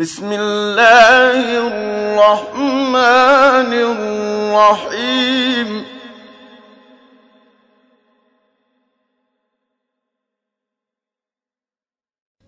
[0.00, 2.96] بسم الله الرحمن
[4.52, 5.84] الرحيم.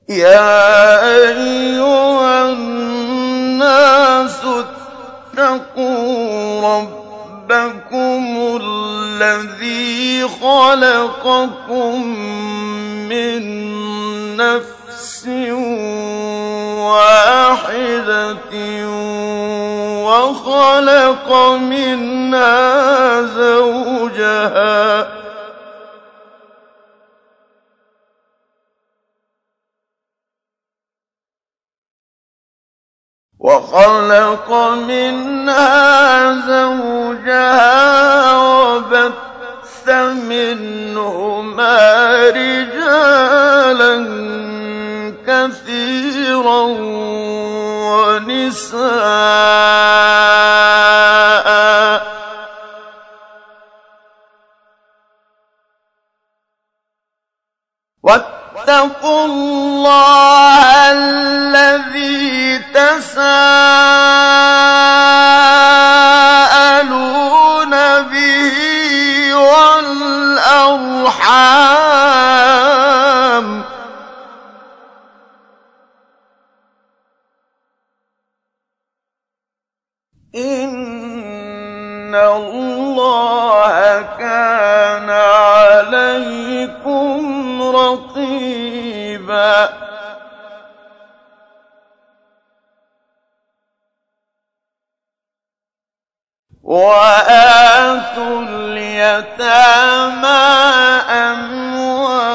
[0.09, 4.41] يا أيها الناس
[5.37, 8.25] اتقوا ربكم
[8.63, 12.07] الذي خلقكم
[13.09, 13.43] من
[14.37, 14.82] نفس
[16.79, 18.53] واحدة
[20.05, 25.09] وخلق منها زوجها
[33.39, 34.53] وخلق
[34.89, 37.83] منها زوجها
[38.37, 39.89] وبث
[40.29, 41.79] منهما
[42.29, 43.97] رجالا
[45.27, 46.63] كثيرا
[47.93, 48.83] ونساء.
[58.03, 63.33] واتقوا الله الذي تساءلون
[68.03, 68.57] به
[69.35, 71.13] والأرحام.
[82.13, 86.83] ان الله كان عليكم
[87.77, 89.69] رقيبا
[96.63, 100.29] واتوا اليتامى
[101.33, 102.33] اموالهم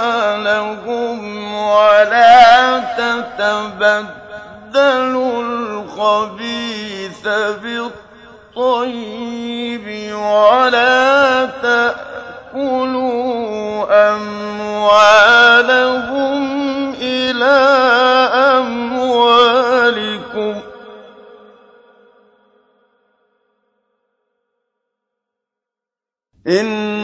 [1.53, 4.17] ولا تتبدلوا
[5.43, 8.06] الخبيث بالطيب
[10.13, 12.87] ولا تأكلوا
[14.15, 15.57] أموالهم
[17.01, 17.57] إلى
[18.57, 19.47] أموالكم.
[26.47, 26.97] إنه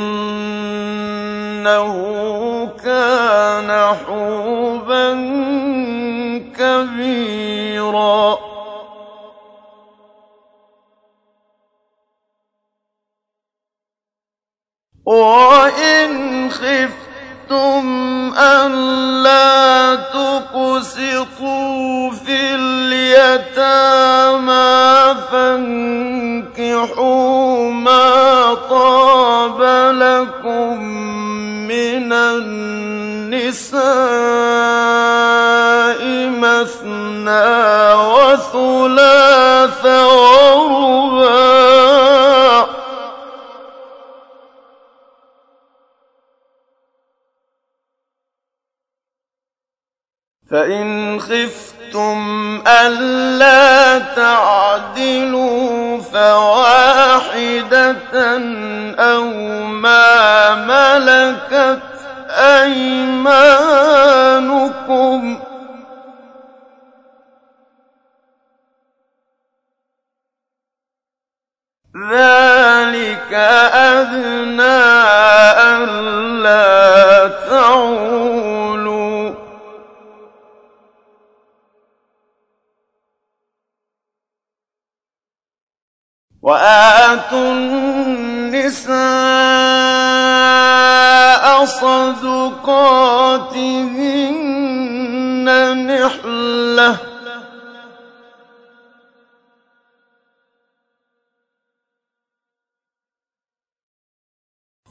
[2.83, 5.13] كان حوبا
[6.57, 8.52] كبيرا.
[15.05, 17.87] وإن خفتم
[18.37, 21.31] ألا تقسطوا
[22.11, 23.93] في اليتامى
[25.31, 26.91] فانكحوا
[27.71, 29.61] ما طاب
[29.93, 30.83] لكم
[31.67, 33.83] من النساء
[36.29, 41.53] مثنى وثلاث ورباع
[50.53, 57.87] فإن خفتم ألا تعدلوا فواحدة
[58.99, 59.23] أو
[59.63, 61.79] ما ملكت
[62.29, 63.23] أيمانكم
[72.11, 73.33] ذلك
[73.73, 74.83] أدنى
[75.59, 78.23] ألا تعولوا
[86.43, 88.95] وآتوا النساء
[91.65, 92.67] صدقاتهن
[95.87, 97.13] نحلةً.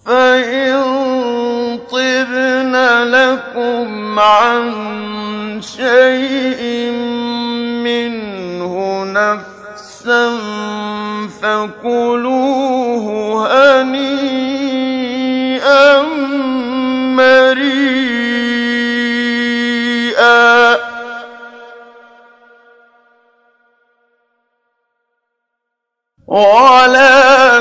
[0.07, 4.73] فإن طبن لكم عن
[5.63, 6.91] شيء
[7.85, 9.52] منه نفسا
[11.43, 13.07] فكلوه
[13.83, 14.83] هنيئا
[17.17, 18.03] مريئا
[26.27, 27.52] ولا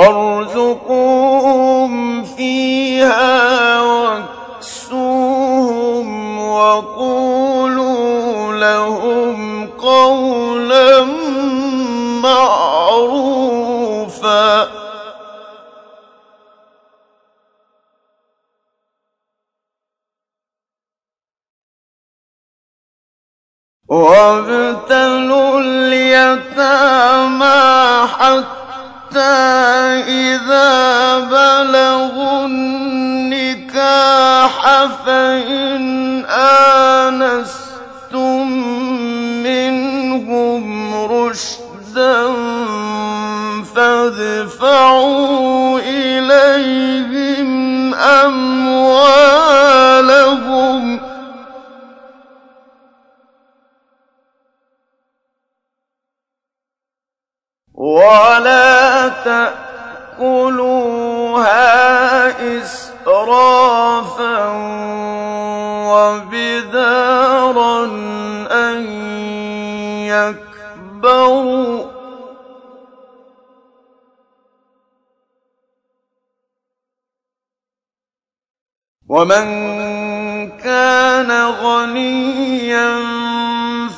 [0.00, 0.29] وارزقوهم
[45.01, 47.51] فادفعوا إليهم
[47.93, 48.61] أموالهم.
[57.73, 59.07] ولا
[60.19, 60.61] تأكلوها
[62.57, 64.51] إسرافا
[68.51, 68.85] أن
[70.05, 71.70] يكبروا.
[79.11, 79.45] ومن
[80.57, 82.99] كان غنيا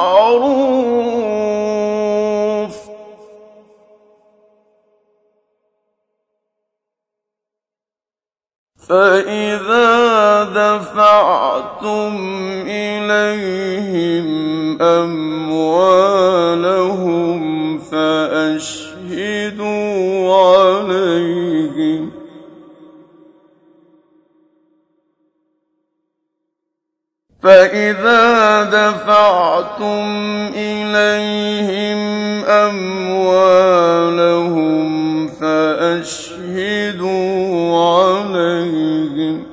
[8.89, 12.15] فإذا دفعتم
[12.67, 14.27] إليهم
[14.81, 16.37] أموالهم
[17.79, 18.77] فأشهدوا
[20.35, 22.16] عليهم
[27.47, 30.05] فإذا دفعتم
[30.55, 31.99] إليهم
[32.45, 34.07] أموالهم
[35.27, 37.07] فأشهدوا
[37.79, 39.44] عليهم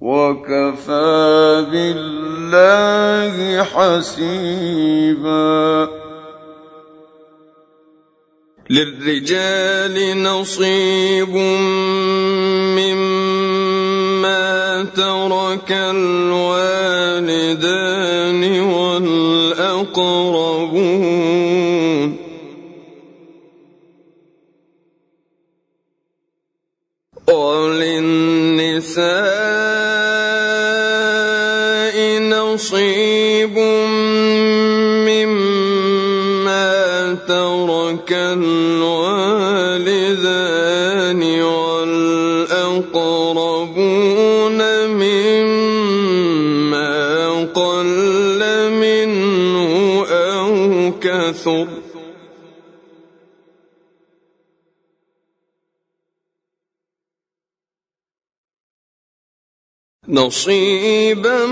[0.00, 5.26] وكفى بالله حسيبا
[8.70, 11.34] للرجال نصيب
[12.78, 16.20] مما ترك الوالدان
[18.60, 20.55] والأقربون
[51.46, 51.82] كثر
[60.08, 61.46] نصيبا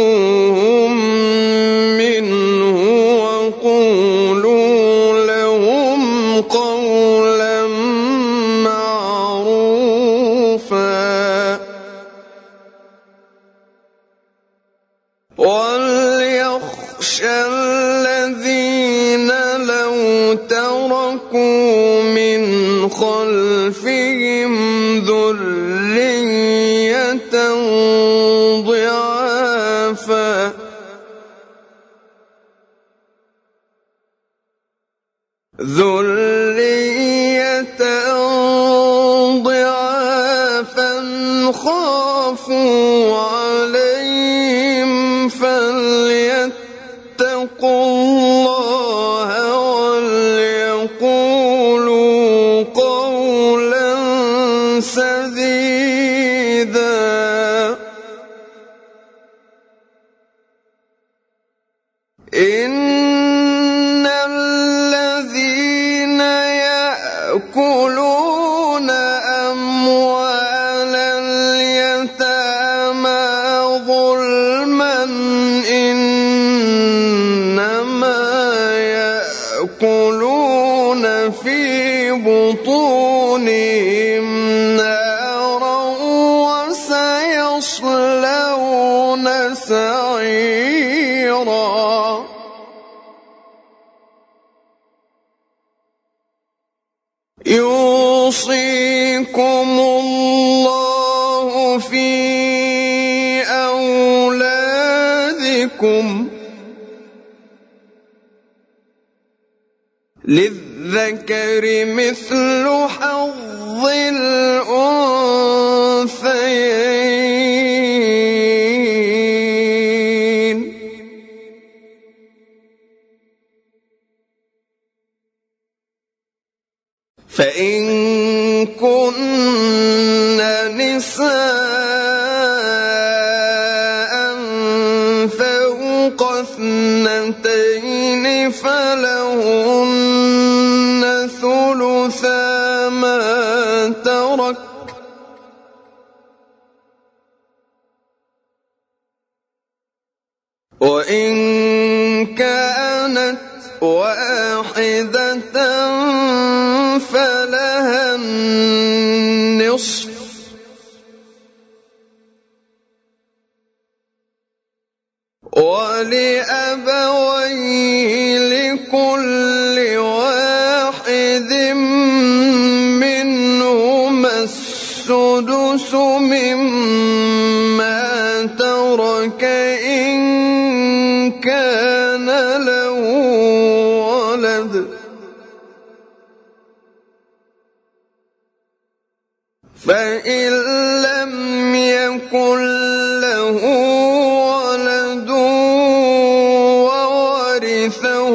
[0.00, 0.69] يَعْلَمُونَ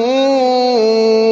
[0.06, 1.25] يَعْلَمُونَ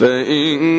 [0.00, 0.69] فإن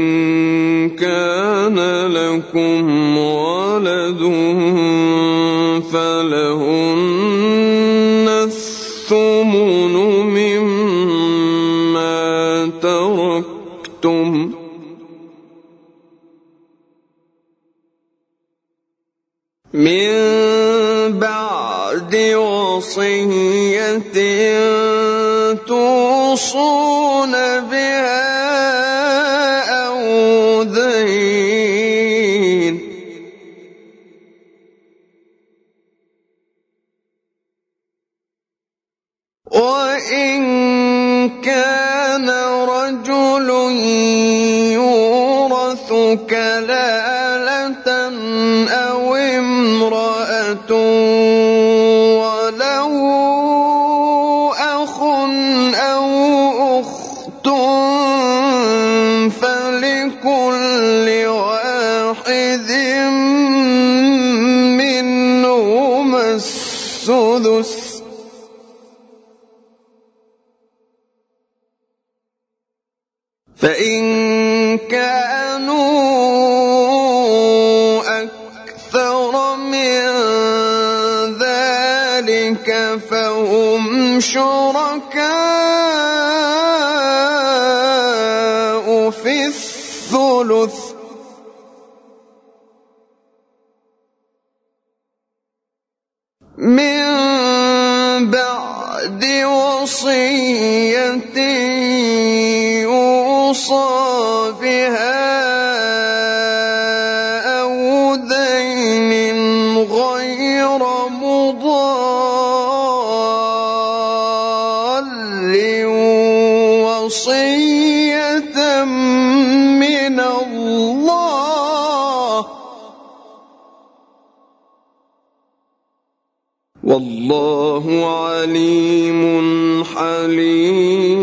[127.71, 131.21] والله عليم حليم.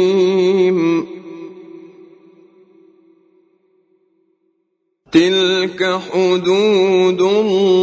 [5.12, 7.77] تلك حدود الله.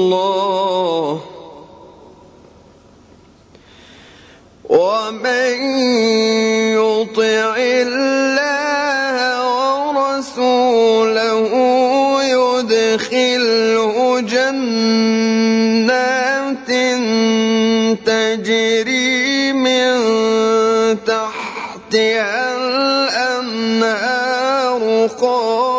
[25.22, 25.75] قال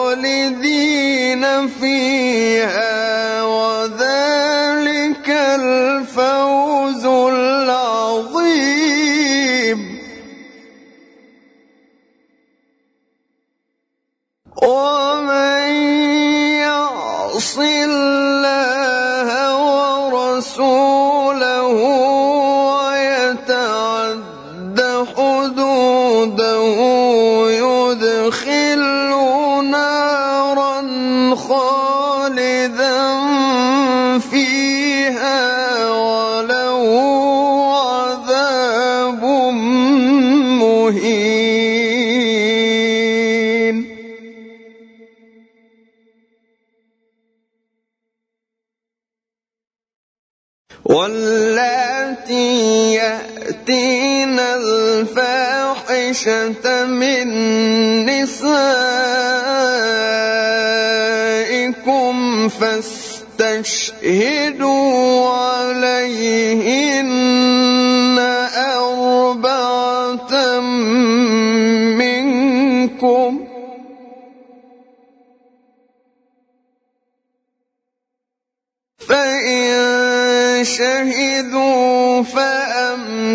[56.16, 57.29] عائشة من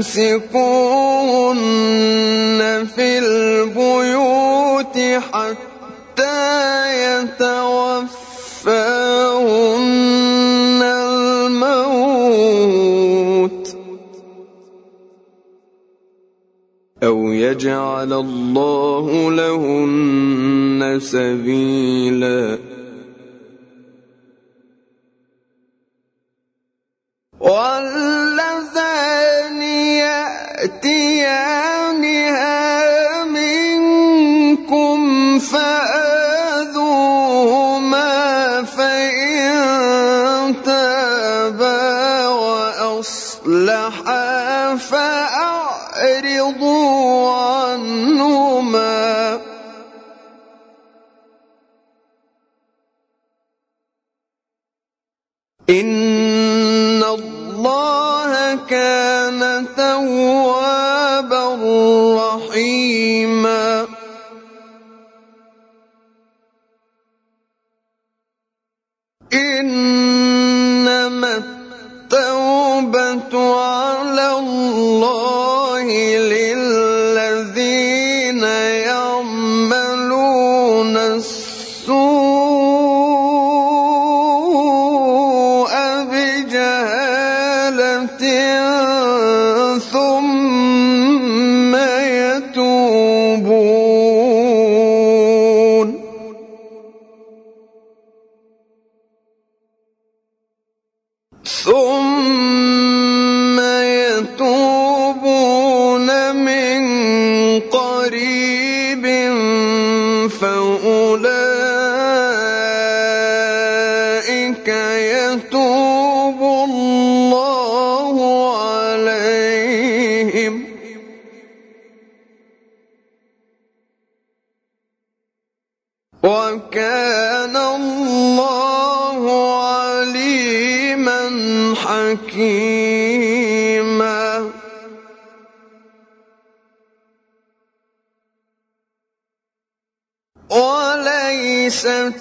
[0.01, 1.57] يمسكون
[2.85, 4.97] في البيوت
[5.31, 6.41] حتى
[7.21, 7.61] يتوفاهن
[10.81, 12.01] الموت
[17.03, 22.70] أو يجعل الله لهن سبيلاً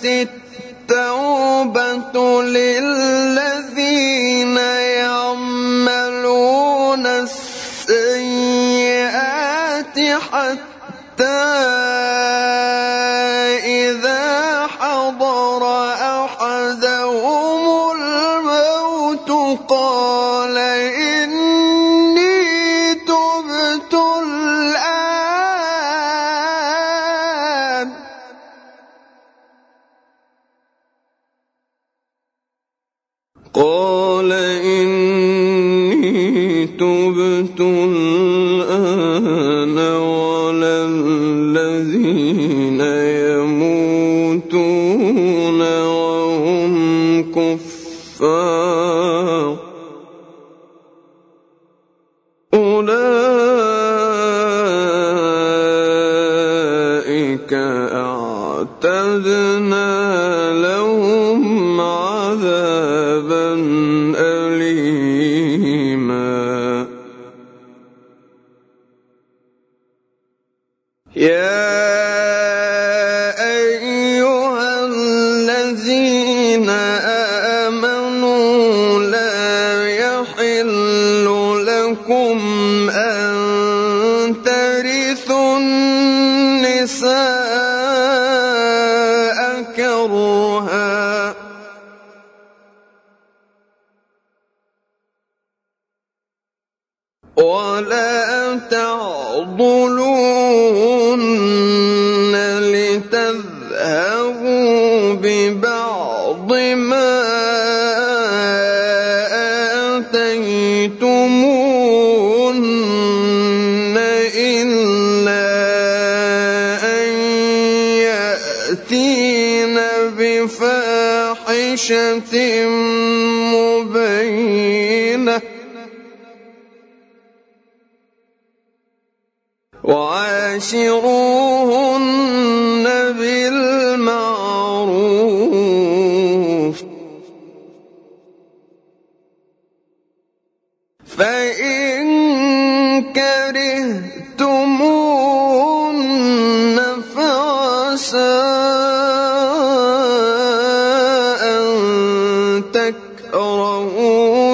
[0.02, 0.39] सकते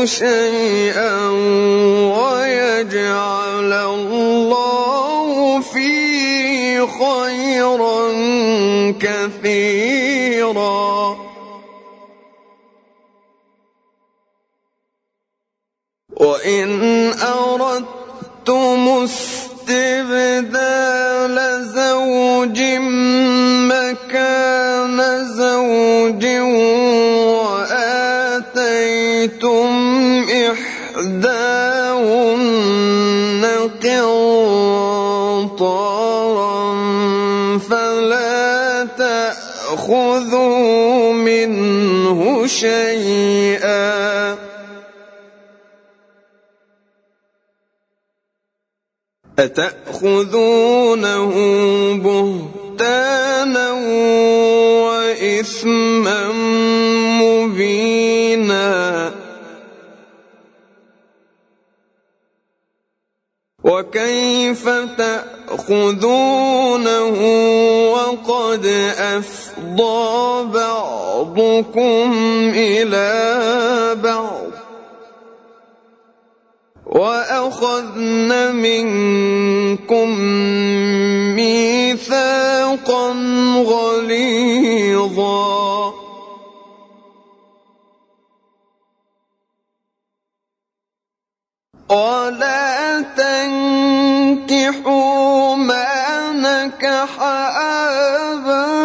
[0.07, 1.29] شيئا
[2.19, 8.13] ويجعل الله فيه خيرا
[9.01, 9.86] كثيرا.
[49.39, 51.33] أتأخذونه
[51.97, 53.73] بهتانا
[54.87, 56.33] وإثما
[57.23, 59.13] مبينا
[63.65, 64.69] وكيف
[64.99, 66.39] تأخذونه
[67.93, 68.67] وقد
[68.99, 72.13] أفضى بعضكم
[72.55, 73.11] إلى
[74.03, 74.56] بعض
[76.97, 80.09] وأخذن منكم
[81.37, 83.13] ميثاقا
[83.67, 85.47] غليظا.
[91.91, 94.77] ولا تنكحوا
[95.57, 98.76] ما نكح آباؤكم.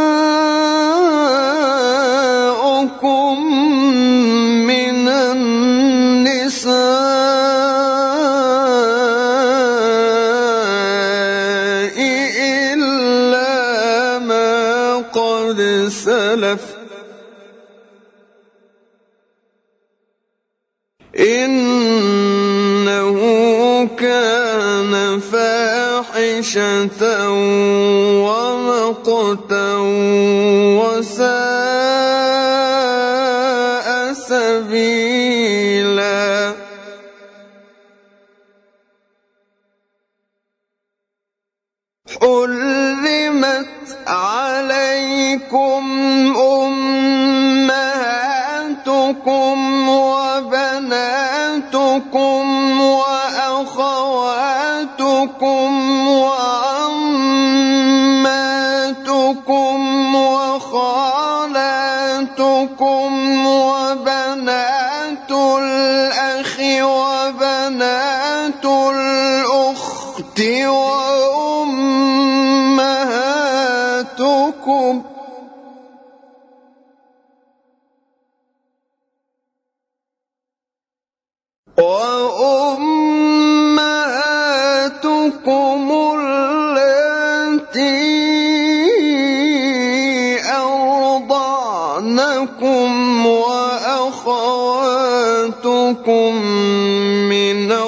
[29.31, 29.60] ومقتا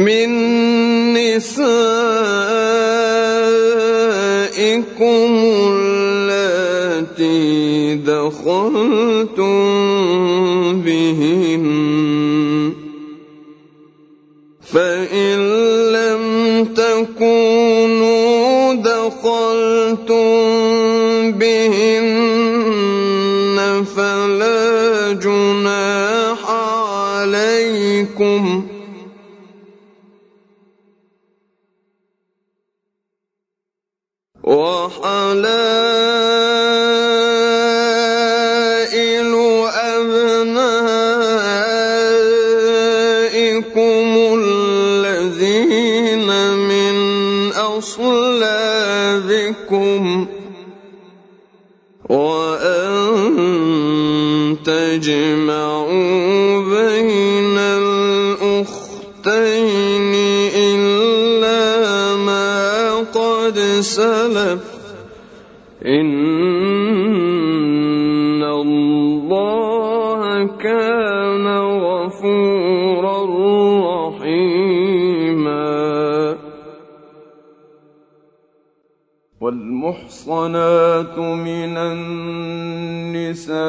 [0.00, 0.30] من
[1.12, 1.70] نسائكم
[6.30, 7.40] التي
[7.94, 9.52] دخلتم
[10.82, 11.66] بهن.
[14.72, 15.38] فإن
[15.92, 16.24] لم
[16.64, 18.30] تكونوا
[18.74, 20.30] دخلتم
[21.32, 22.20] بهن
[23.96, 26.50] فلا جناح
[27.10, 28.59] عليكم
[55.00, 58.84] تجمعوا بين الأختين
[60.56, 61.64] إلا
[62.16, 64.64] ما قد سلف.
[65.86, 66.12] إن
[68.42, 71.46] الله كان
[71.80, 73.18] غفورا
[74.08, 74.50] رحيما.
[79.40, 83.60] والمحصنات من النساء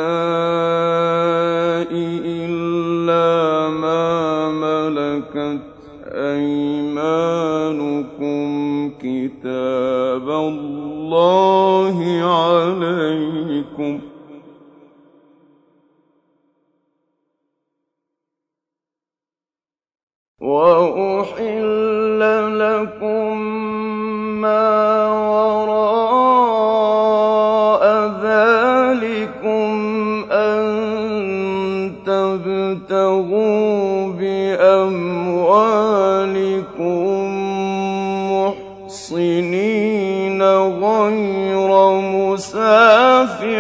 [9.42, 13.31] كتاب الله عليكم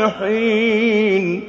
[0.02, 1.44] مُسَافِحِينَ ۚ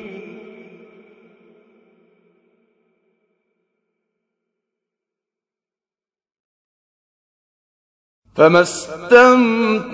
[8.37, 9.93] فَمَا اسْتَمْتَعْتُم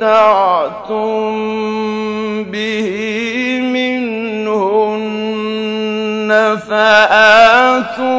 [2.44, 2.88] بِهِ
[3.74, 5.10] مِنْهُنَّ
[6.68, 8.18] فَآتُوهُنَّ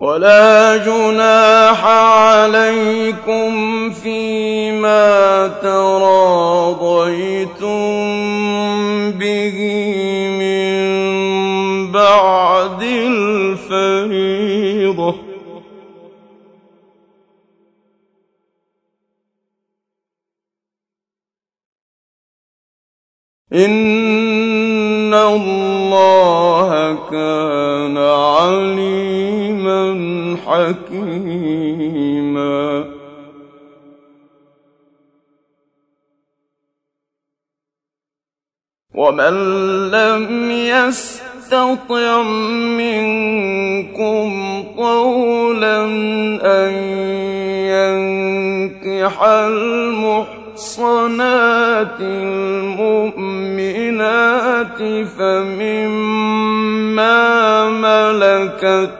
[0.00, 3.50] وَلَا جُنَاحَ عَلَيْكُمْ
[3.90, 6.80] فِيمَا تَرَاضَيْتُم
[9.10, 9.56] بِهِ
[10.40, 10.72] مِن
[11.92, 14.30] بَعْدِ الْفَرِيضَةِ
[15.12, 15.16] ۚ.
[23.52, 29.19] إِنَّ اللَّهَ كَانَ عَلِيمًا
[30.50, 32.40] حَكِيمًا.
[38.94, 39.34] وَمَن
[39.90, 42.22] لَّمْ يَسْتَطِعْ
[42.82, 44.28] مِنكُمْ
[44.78, 45.84] طَوْلًا
[46.42, 46.72] أَن
[47.70, 50.40] يَنكِحَ الْمُحْصَنَاتِ
[52.00, 53.20] الْمُؤْمِنَاتِ
[55.18, 56.40] فَمِمَّا
[57.70, 58.99] مَلَكَتْ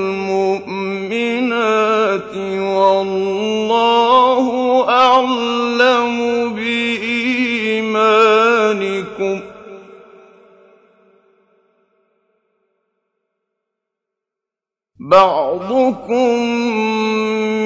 [15.11, 16.39] بَعْضُكُم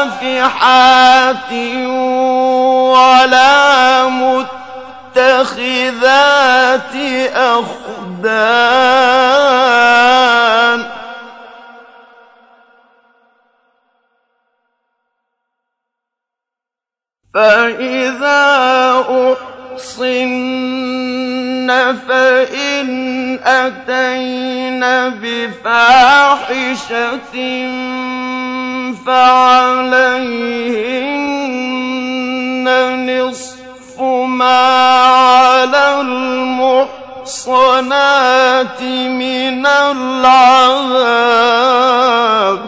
[2.93, 4.05] وَلَا
[5.15, 5.55] مُتَّخِذَاتِ
[7.33, 8.27] أَخْدَانٍ
[10.83, 10.87] ۚ.
[17.33, 18.41] فَإِذَا
[19.01, 20.56] أُحْصِنَّ
[22.07, 22.87] فَإِنْ
[23.43, 24.79] أَتَيْنَ
[25.21, 27.35] بِفَاحِشَةٍ
[29.05, 30.27] فَعَلَيْهِنَّ
[33.09, 33.95] نِصْفُ
[34.25, 34.61] مَا
[35.07, 40.97] عَلَى الْمُحْصَنَاتِ مِنَ الْعَذَابِ
[42.59, 42.61] ۚ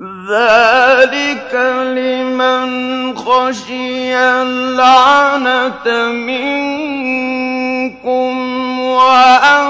[0.00, 1.52] ذَٰلِكَ
[1.92, 2.68] لِمَنْ
[3.16, 5.88] خَشِيَ الْعَنَتَ
[6.24, 8.32] مِنكُمْ
[8.76, 9.68] ۚ وَأَن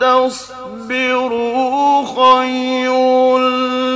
[0.00, 3.38] تَصْبِرُوا خَيْرٌ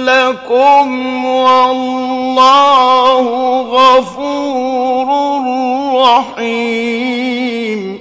[0.02, 0.88] لَّكُمْ
[1.22, 3.24] ۗ وَاللَّهُ
[3.62, 5.08] غَفُورٌ
[6.02, 7.99] رَّحِيمٌ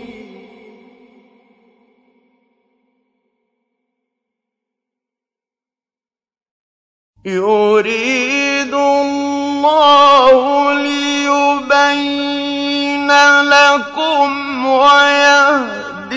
[7.26, 12.32] يُرِيدُ اللَّهُ لِيُبَيِّنَ
[13.44, 16.10] لَكُمْ وَيَهْدِيَكُمْ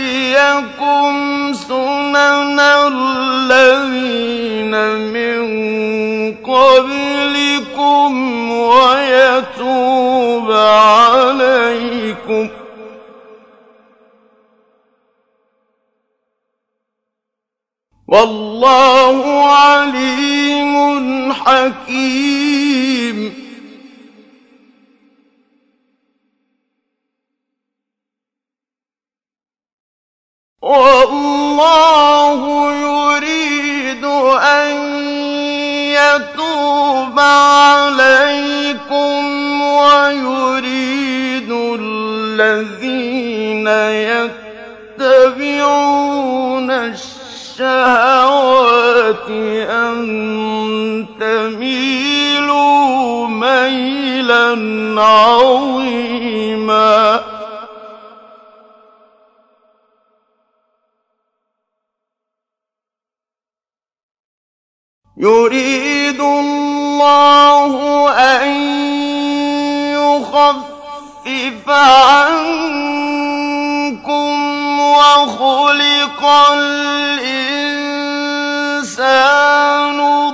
[1.55, 4.71] سُنَنَ الَّذِينَ
[5.11, 5.43] مِن
[6.47, 8.11] قَبْلِكُمْ
[8.53, 12.51] وَيَتُوبَ عَلَيْكُمْ ۗ
[18.13, 23.33] والله عليم حكيم.
[30.63, 32.41] والله
[32.75, 34.77] يريد أن
[35.97, 39.23] يتوب عليكم
[39.63, 41.51] ويريد
[41.81, 43.69] الذين
[44.99, 46.71] يتبعون
[47.53, 49.29] الشهوات
[49.69, 52.83] أن تميلوا
[53.29, 56.13] ميلا عظيما.
[65.17, 67.75] يريد الله
[68.11, 68.49] أن
[69.93, 72.93] يخفف عنكم
[74.93, 76.21] وخلق
[76.53, 77.63] الإنسان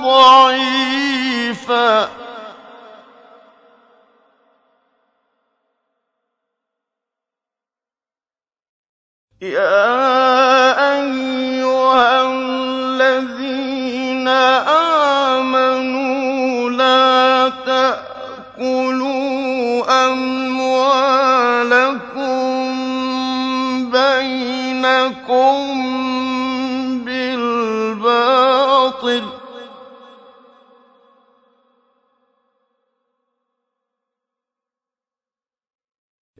[0.03, 2.09] ضعيفا.
[9.41, 10.99] يا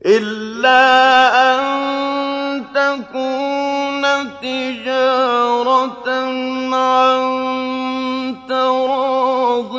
[0.09, 0.85] إِلَّا
[1.53, 1.61] أَن
[2.73, 4.03] تَكُونَ
[4.41, 6.09] تِجَارَةً
[6.75, 7.21] عَن
[8.49, 9.73] تَرَاضٍ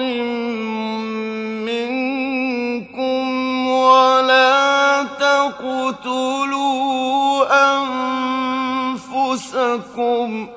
[1.67, 3.21] مِّنكُمْ
[3.69, 6.61] وَلَا تَقْتُلُوا
[8.95, 10.51] أَنفُسَكُمْ ۚ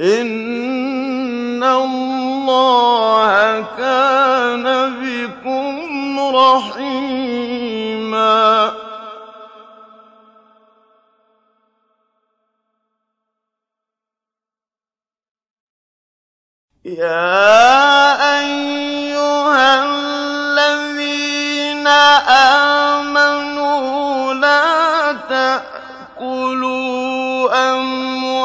[0.00, 2.13] إِنَّ اللَّهَ
[3.78, 4.66] كَانَ
[5.00, 7.54] بِكُمْ رَحِيمًا.
[16.84, 21.86] يَا أَيُّهَا الَّذِينَ
[23.06, 26.74] آمَنُوا لَا تَأْكُلُوا
[27.72, 28.44] أَمْوَالَكُم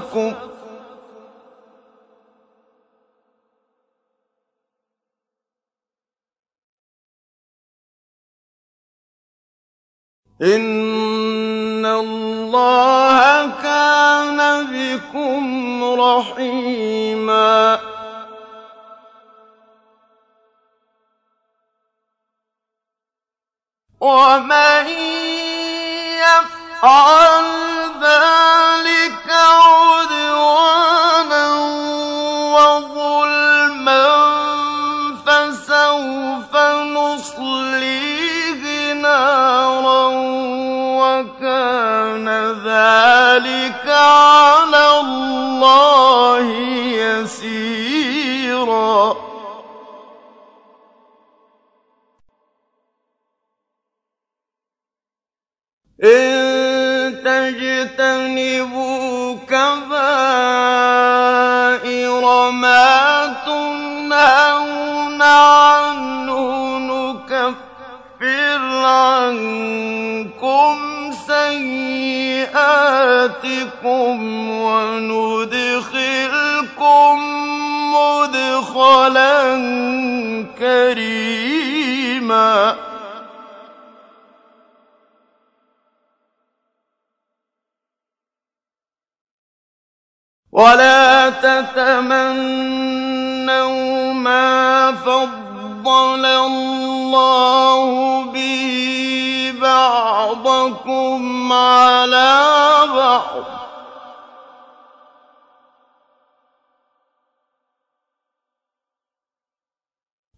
[0.00, 0.50] أَنفُسَكُمْ ۚ
[10.42, 17.80] إِنَّ اللَّهَ كَانَ بِكُمْ رَحِيمًا
[24.00, 24.86] وَمَن
[26.24, 26.59] يَفْعَلْ
[28.00, 29.28] ذَٰلِكَ
[29.60, 30.66] عُدْوَانًا
[32.56, 34.08] وَظُلْمًا
[35.26, 36.56] فَسَوْفَ
[36.96, 38.62] نُصْلِيهِ
[38.92, 40.06] نَارًا
[41.02, 42.28] وَكَانَ
[42.64, 46.46] ذَٰلِكَ عَلَى اللَّهِ
[47.04, 48.00] يَسِيرًا.
[73.20, 75.50] سَيِّئَاتِكُمْ وَنُدْخِلْكُم
[77.94, 79.40] مُّدْخَلًا
[80.58, 81.96] كَرِيمًا
[90.52, 92.52] وَلَا تَتَمَنَّوْا
[94.12, 99.19] مَا فَضَّلَ اللَّهُ بِهِ
[99.60, 103.46] بَعْضَكُمْ عَلَىٰ بَعْضٍ ۚ.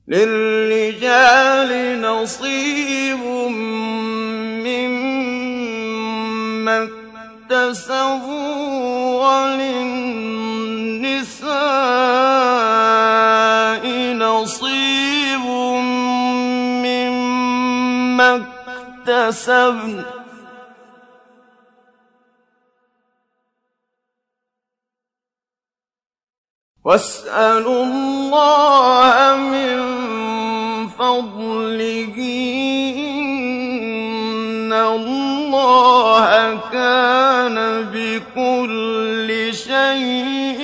[0.08, 3.22] لِّلرِّجَالِ نَصِيبٌ
[4.66, 6.76] مِّمَّا
[7.50, 8.54] اكْتَسَبُوا
[9.24, 10.02] وَلِلنِّسَاءِ
[19.02, 20.06] اكْتَسَبْنَ ۚ
[26.84, 29.78] وَاسْأَلُوا اللَّهَ مِن
[30.88, 32.18] فَضْلِهِ ۗ
[32.98, 37.56] إِنَّ اللَّهَ كَانَ
[37.94, 40.62] بِكُلِّ شَيْءٍ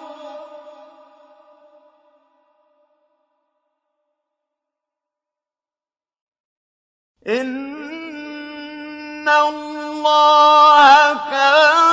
[7.26, 11.89] إِنَّ اللَّهَ كَانَ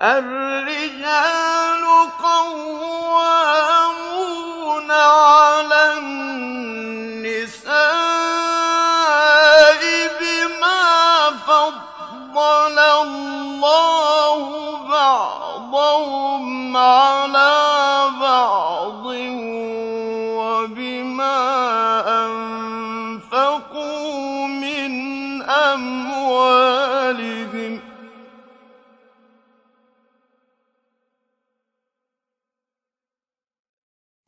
[0.00, 1.84] الرِّجَالُ
[2.22, 3.20] قَوَّامُونَ
[4.90, 5.85] عَلَى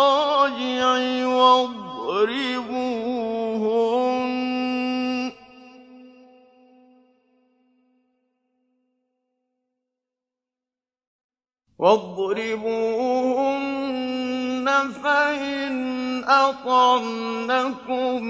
[11.79, 12.89] وَاضْرِبُوهُنَّ
[14.89, 15.98] ۖ فَإِنْ
[16.29, 18.21] أَطَعْنَكُمْ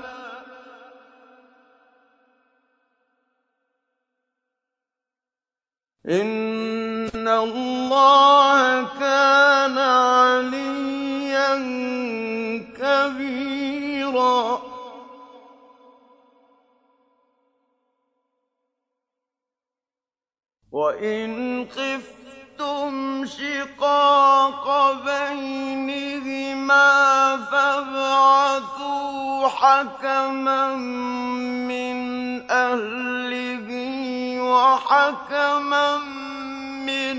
[6.08, 11.54] إِنَّ اللَّهَ كَانَ عَلِيًّا
[12.78, 14.73] كَبِيرًا.
[20.74, 24.66] وإن خفتم شقاق
[25.06, 26.86] بينهما
[27.52, 30.74] فابعثوا حكما
[31.70, 31.96] من
[32.50, 33.68] أهله
[34.42, 35.98] وحكما
[36.86, 37.18] من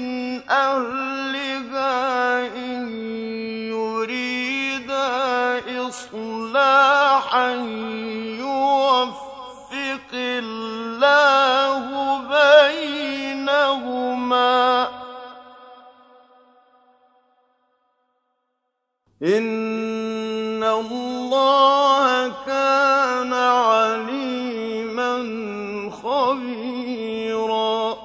[0.49, 2.89] أهلها إن
[3.71, 5.07] يريدا
[5.87, 7.51] إصلاحا
[8.39, 11.85] يوفق الله
[12.19, 12.94] بينهما
[14.29, 14.87] ما
[19.23, 25.13] إن الله كان عليما
[26.03, 27.95] خبيرا.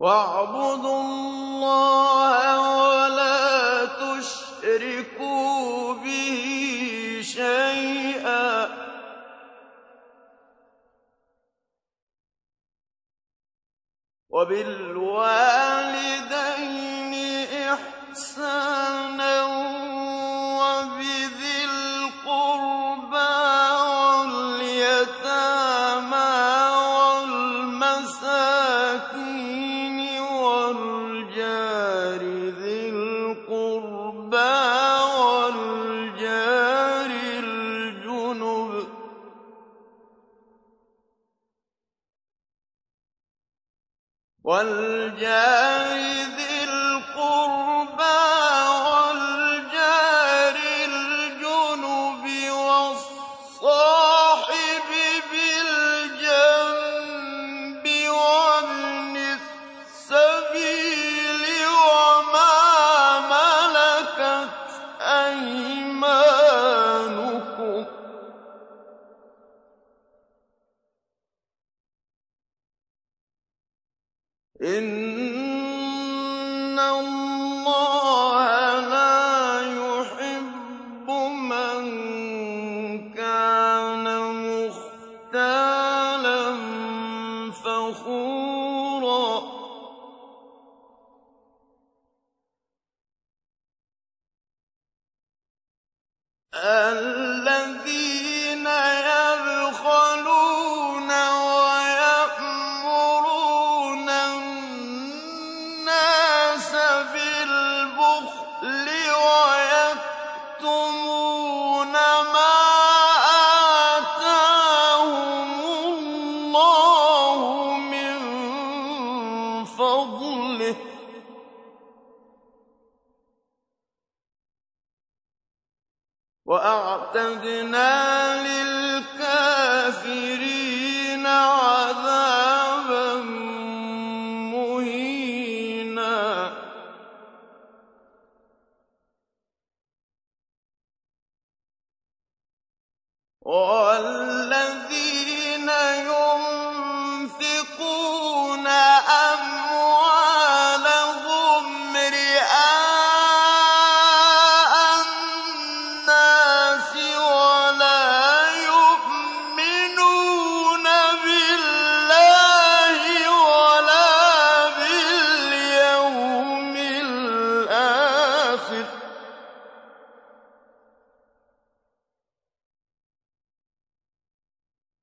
[0.00, 2.41] واعبدوا الله
[14.32, 16.24] وبالوالدين
[18.12, 19.51] إحسانا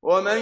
[0.10, 0.41] ومن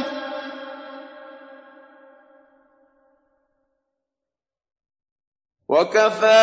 [0.03, 0.07] ۚ.
[5.69, 6.38] وَكَفَىٰ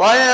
[0.00, 0.25] waayo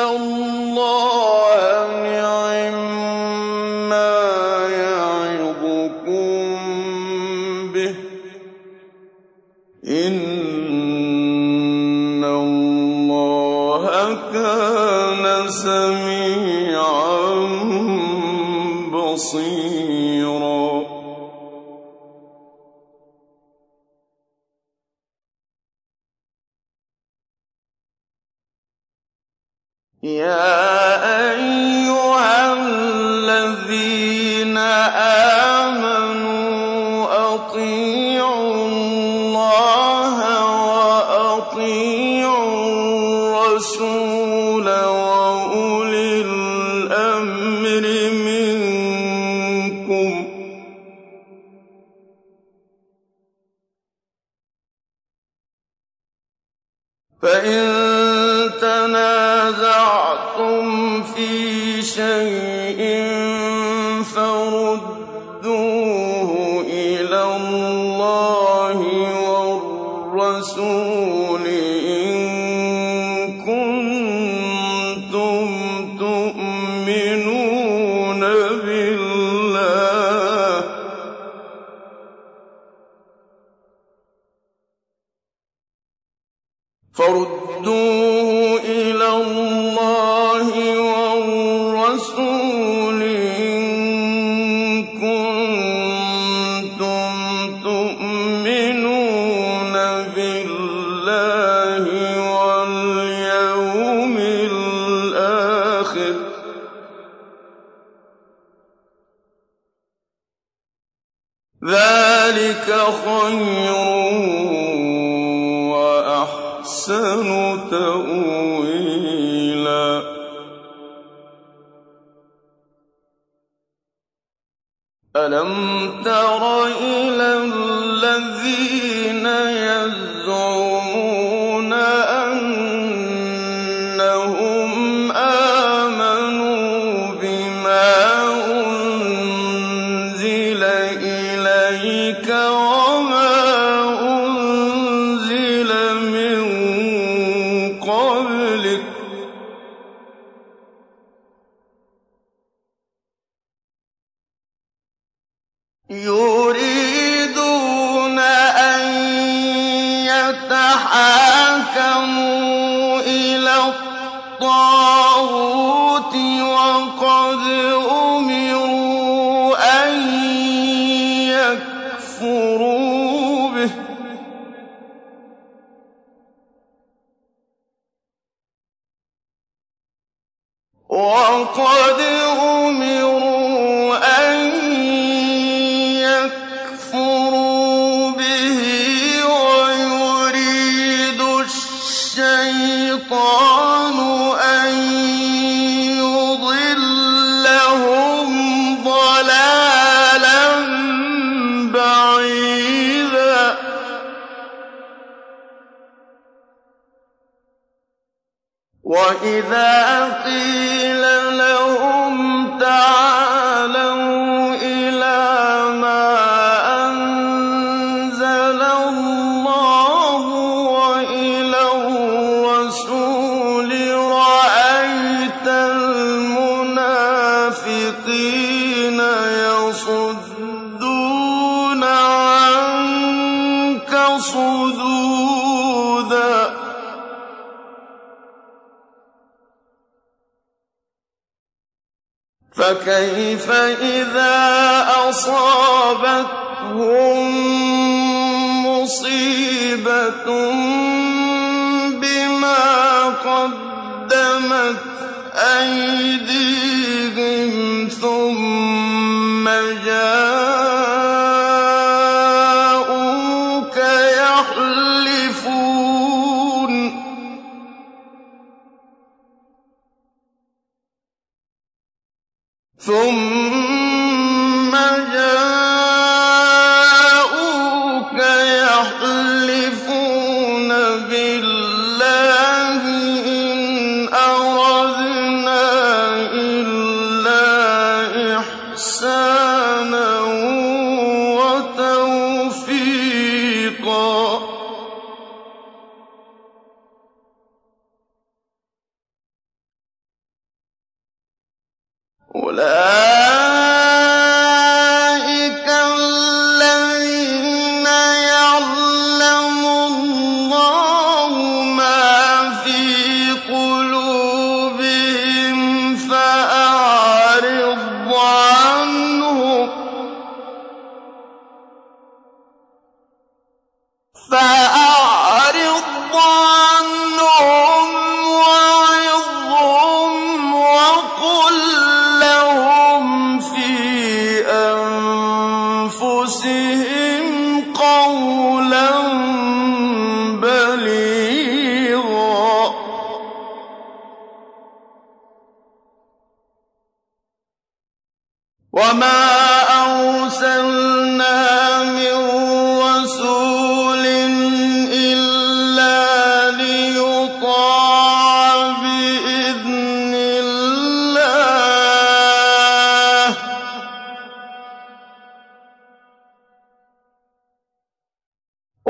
[0.00, 0.39] اللَّهَ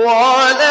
[0.00, 0.69] وَلَوْ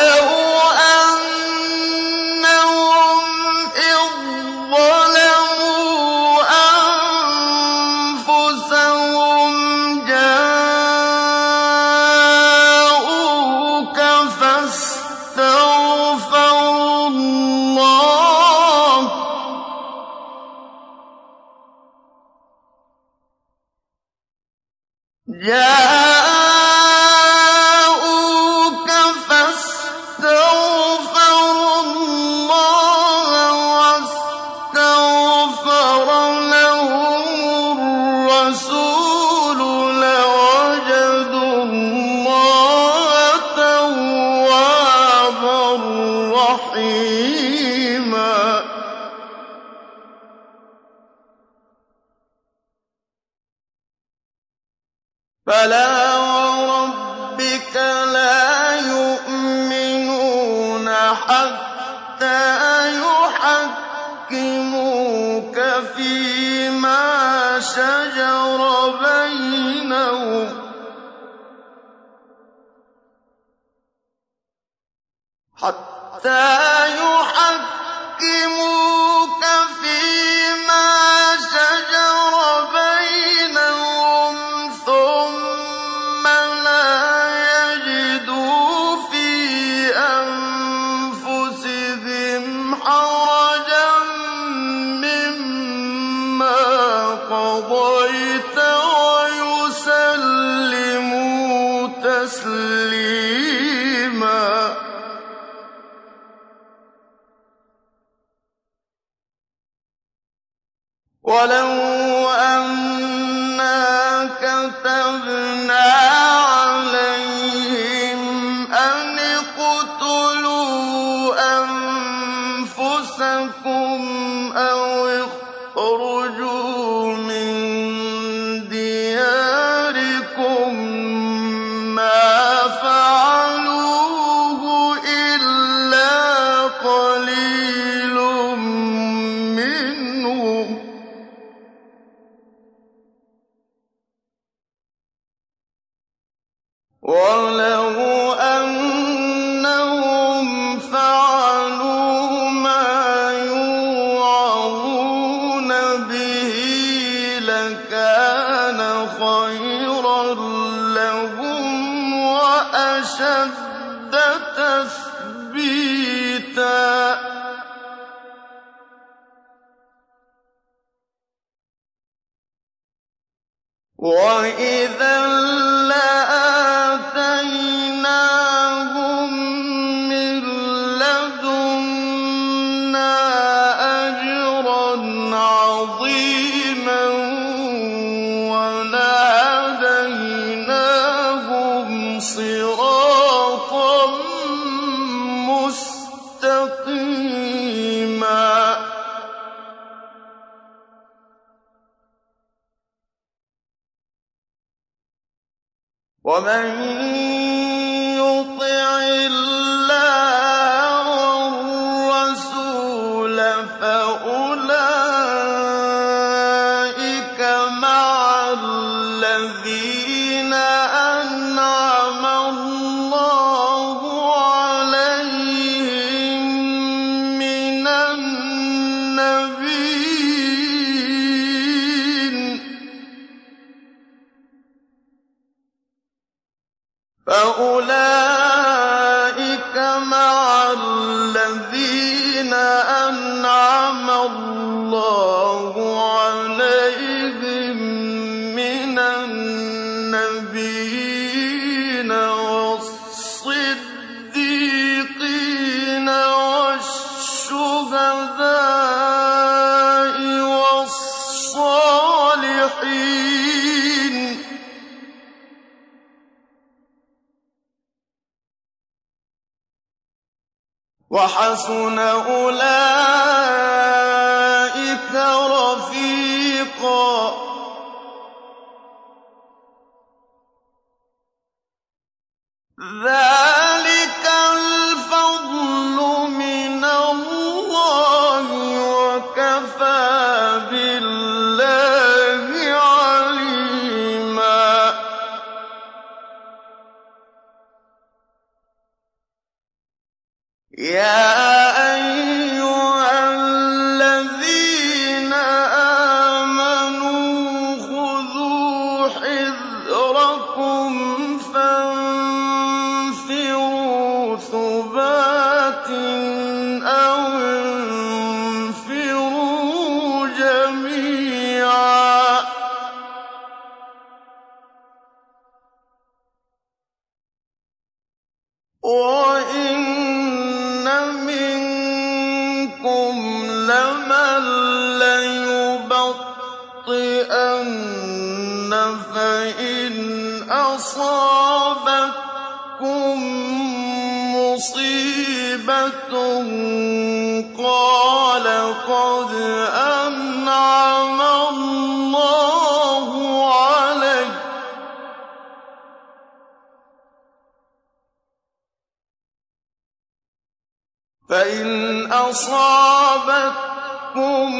[364.20, 364.52] تُصِبْهُمْ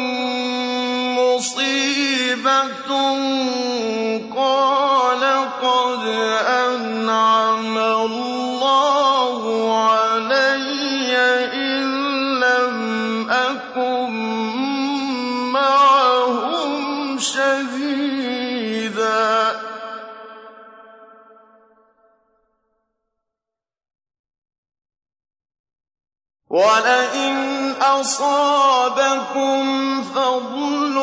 [1.20, 2.90] مُّصِيبَةٌ
[4.36, 5.24] قَالَ
[5.62, 6.04] قَدْ
[6.48, 9.42] أَنْعَمَ اللَّهُ
[9.84, 11.12] عَلَيَّ
[11.60, 11.88] إِذْ
[12.40, 12.78] لَمْ
[13.30, 14.12] أَكُن
[15.52, 18.40] مَّعَهُمْ شَهِيدًا.
[26.50, 26.99] وَلَئِن
[28.02, 29.64] أَصَابَكُمْ
[30.04, 30.96] فَضْلٌ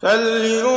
[0.00, 0.69] فلينفق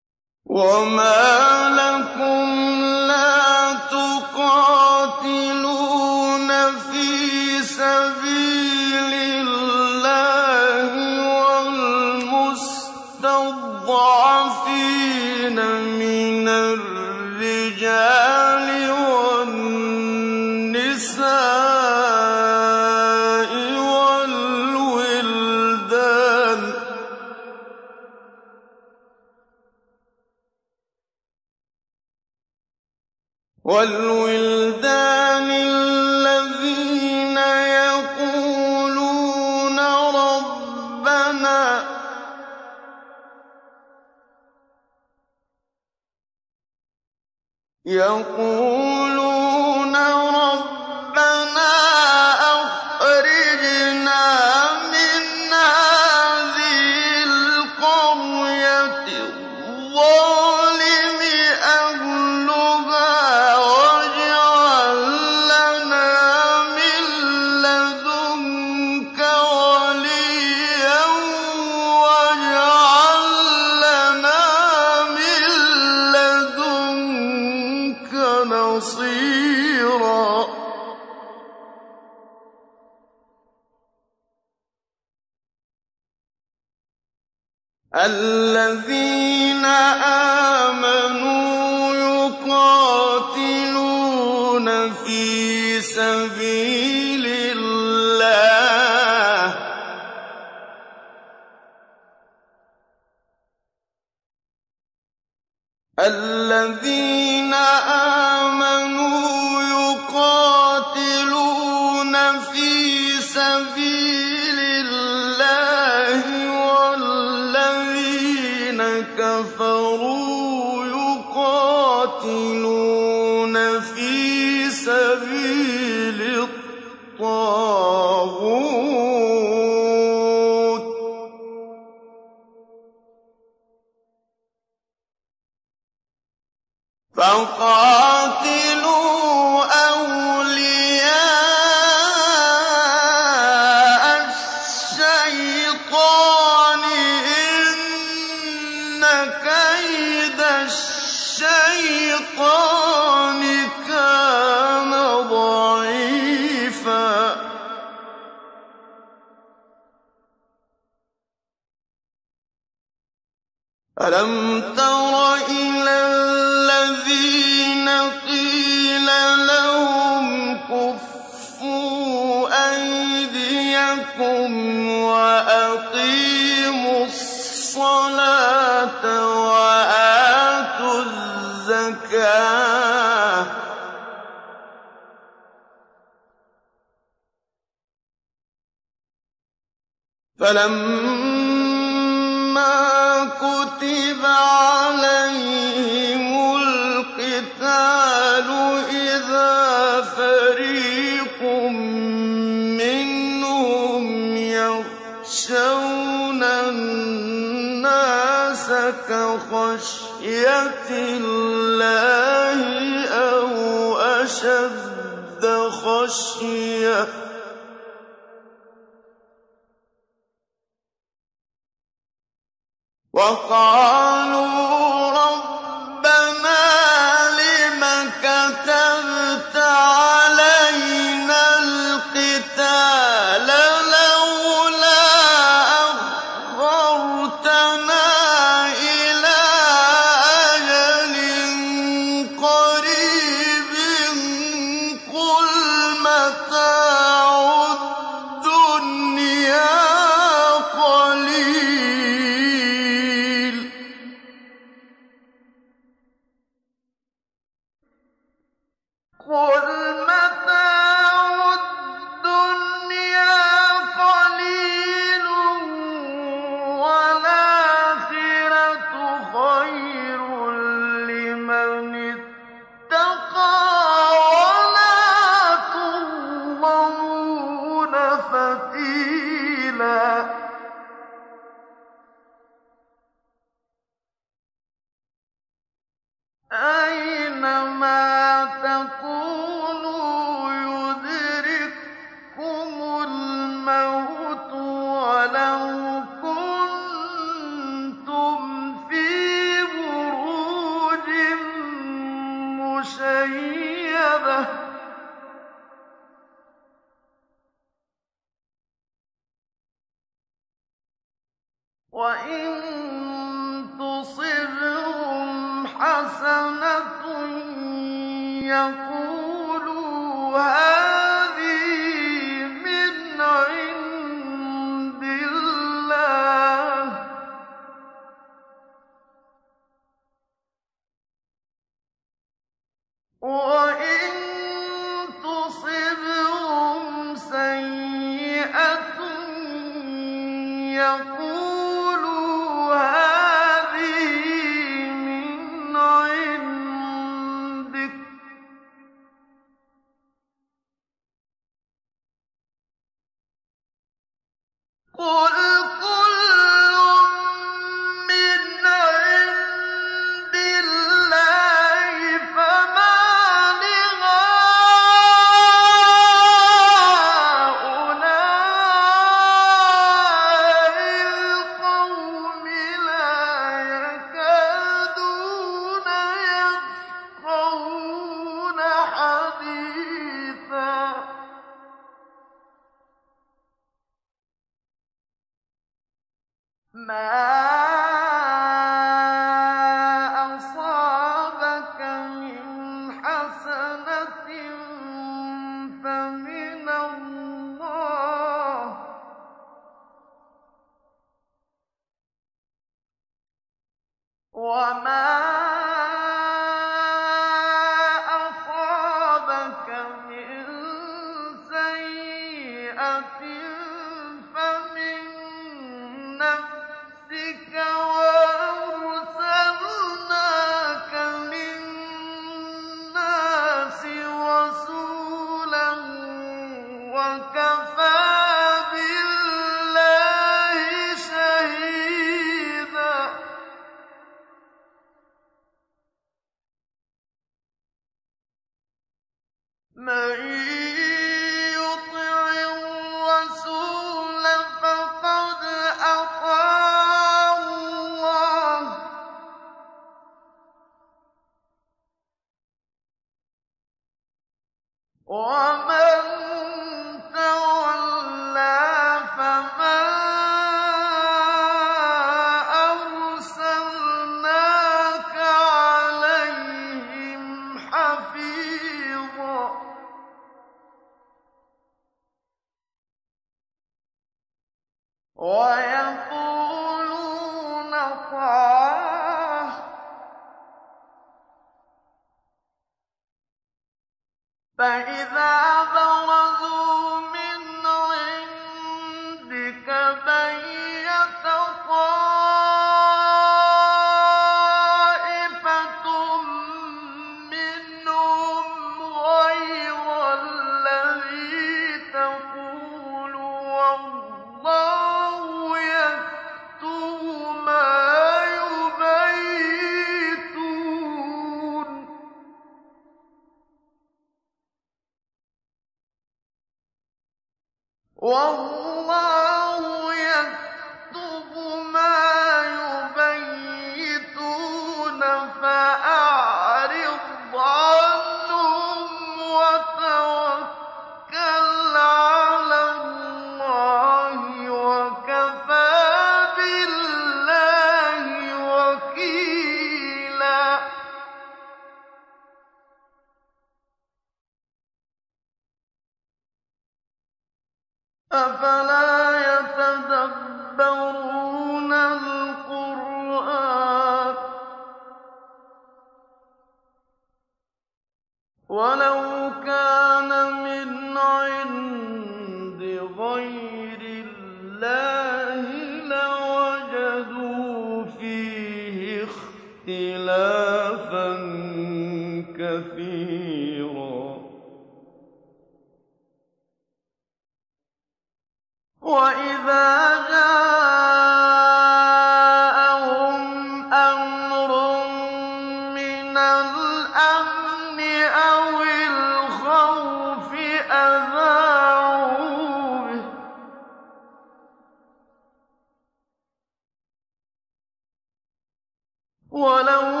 [599.31, 600.00] وَلَوْ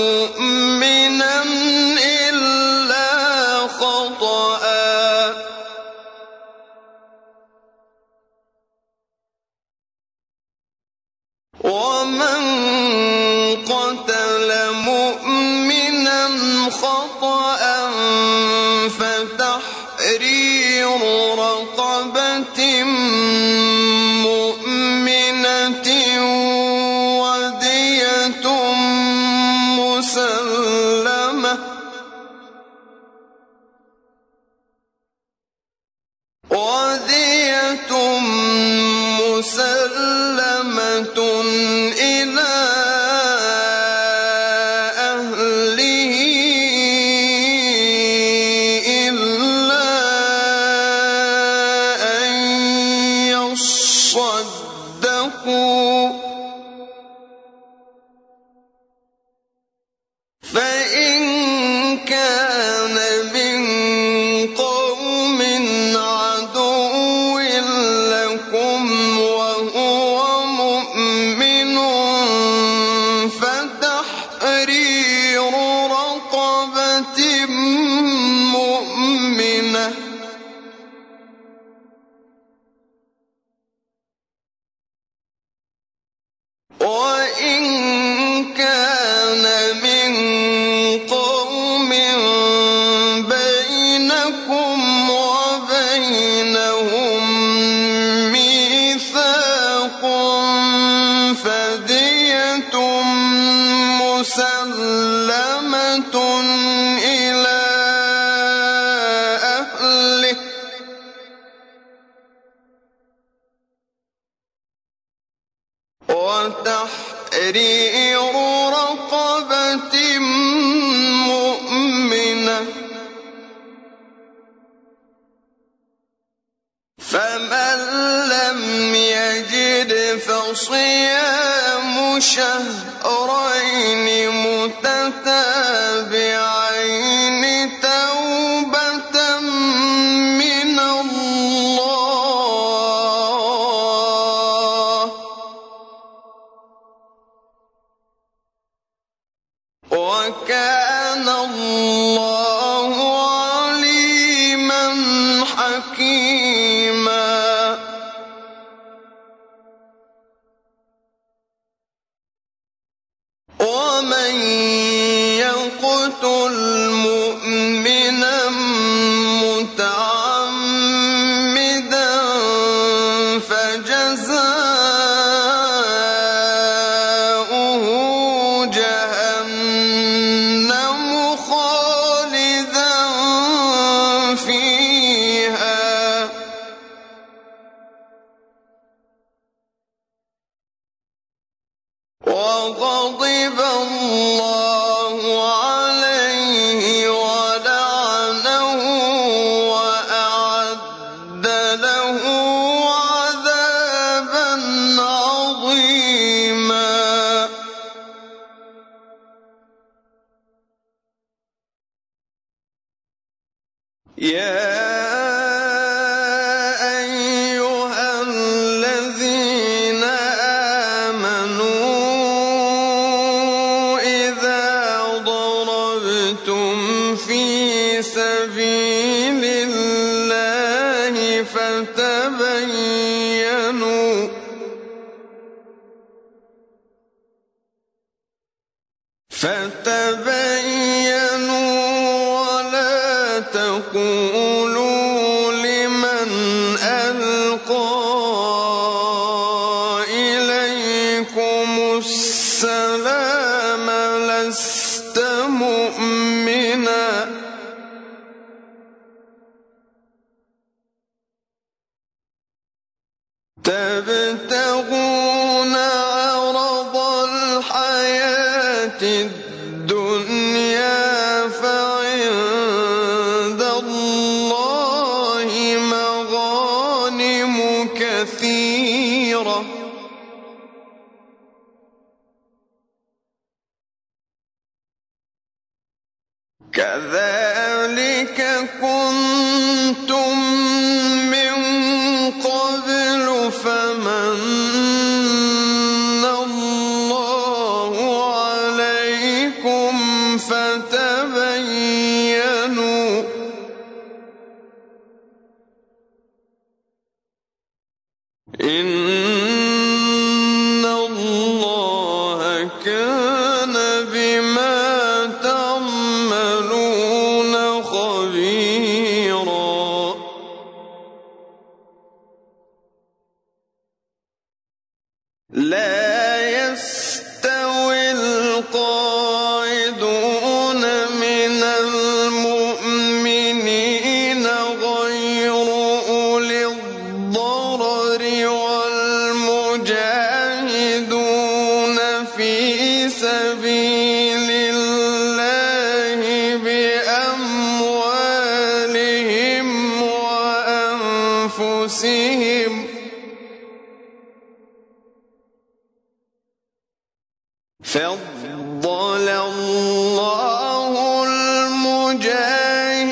[0.00, 0.47] يقتل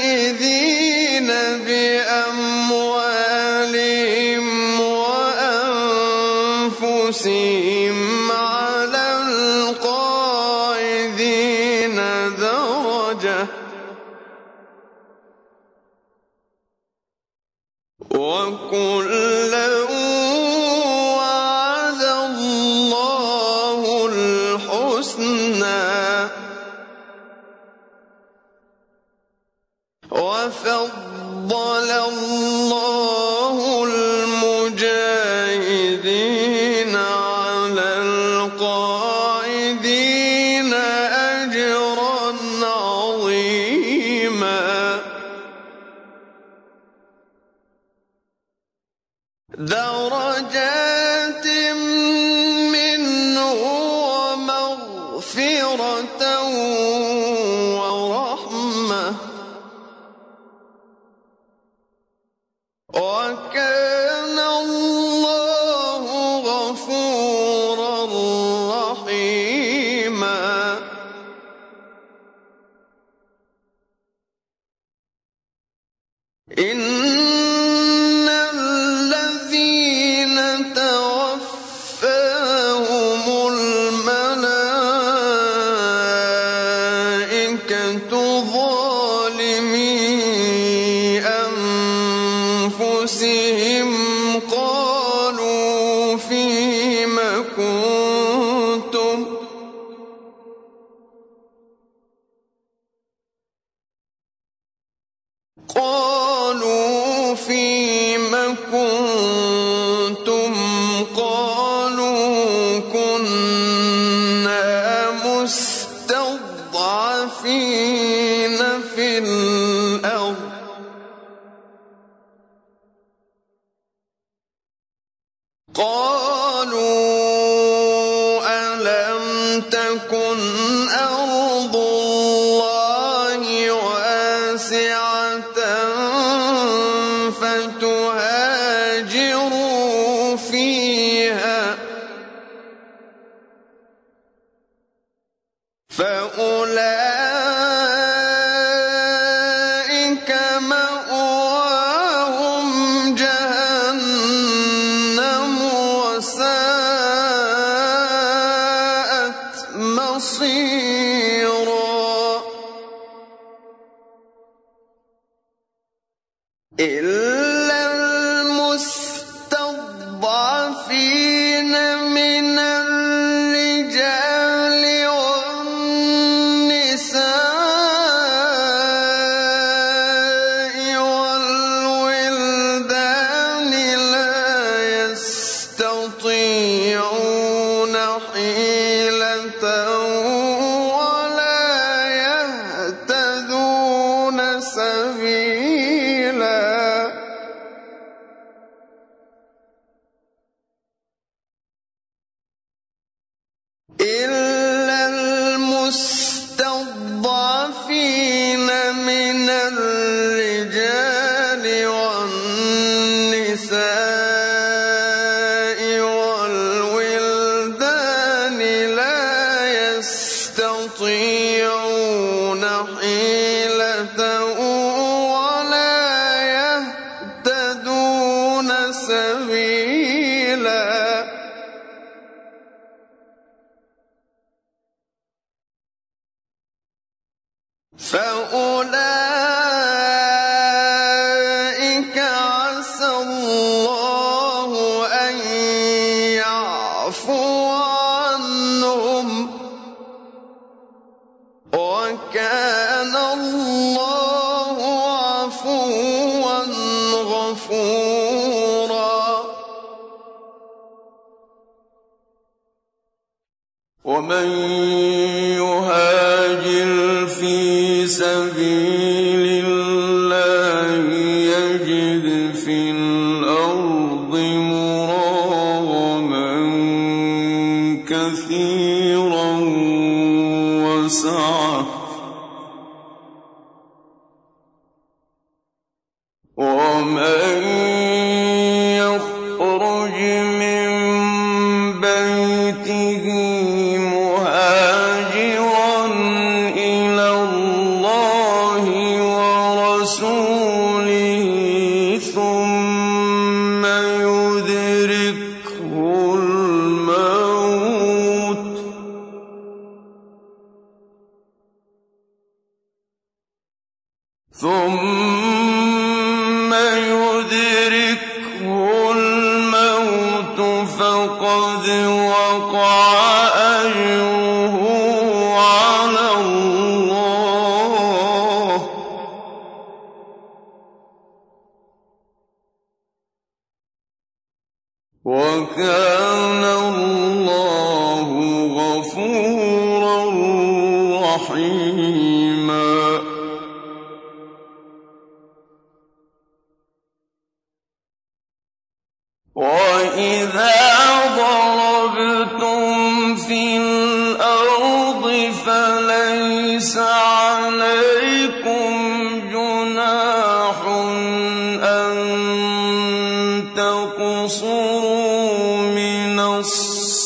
[0.06, 2.25] المجاهدين بأموالهم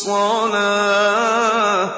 [0.00, 1.90] الصلاة.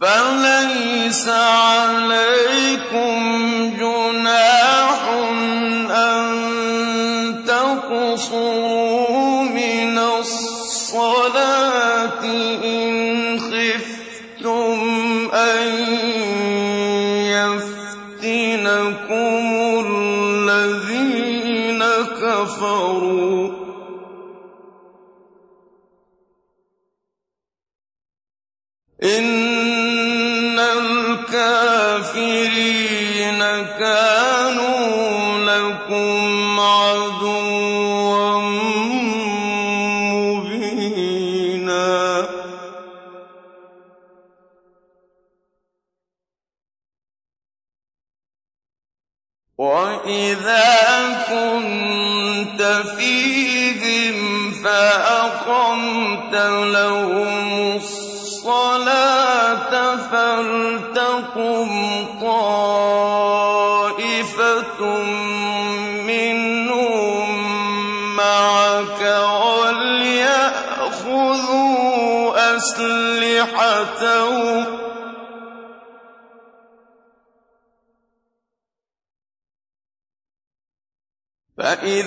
[0.00, 2.23] فليس عليكم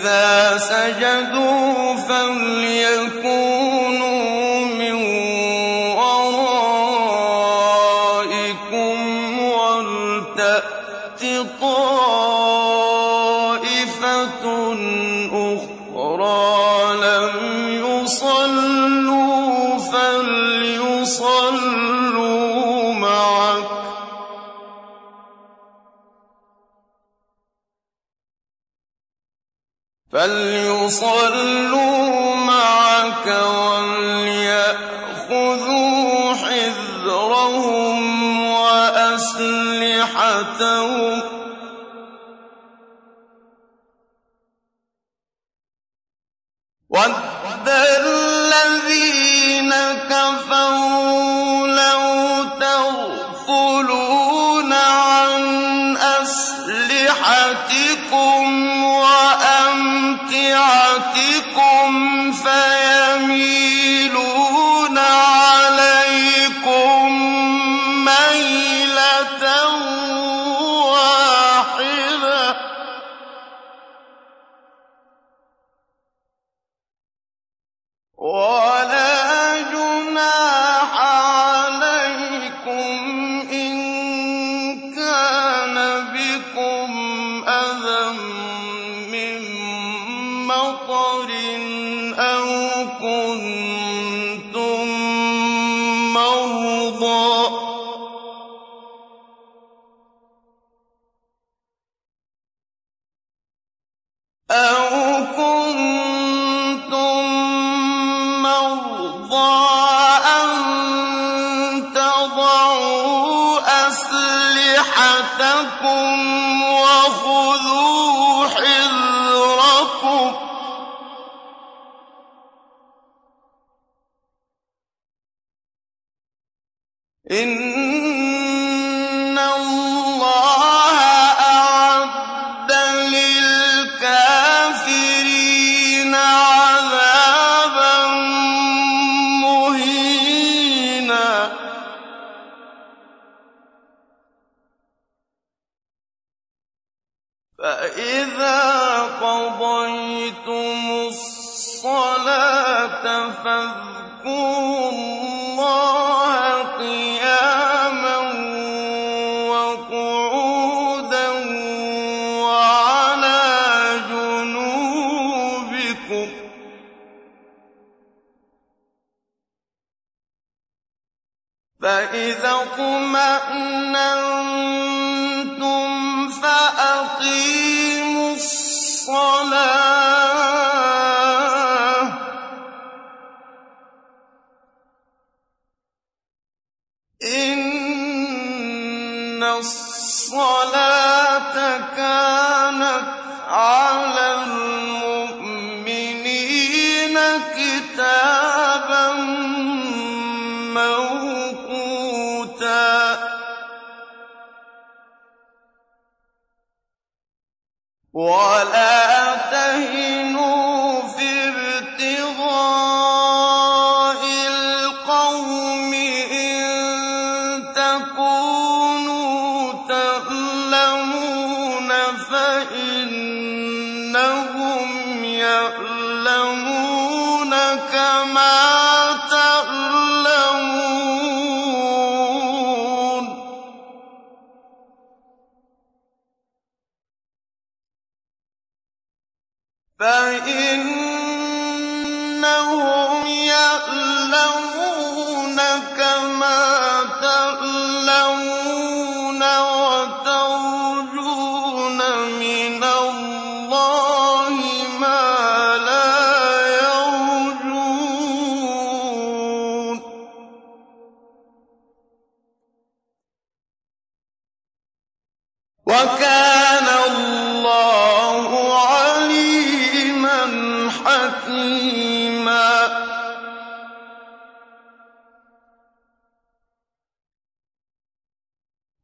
[0.07, 0.46] فإذا
[30.87, 33.27] فليصلوا معك
[35.27, 37.97] وليأخذوا حذرهم
[38.51, 39.67] وأسلحتهم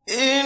[0.08, 0.43] Yeah.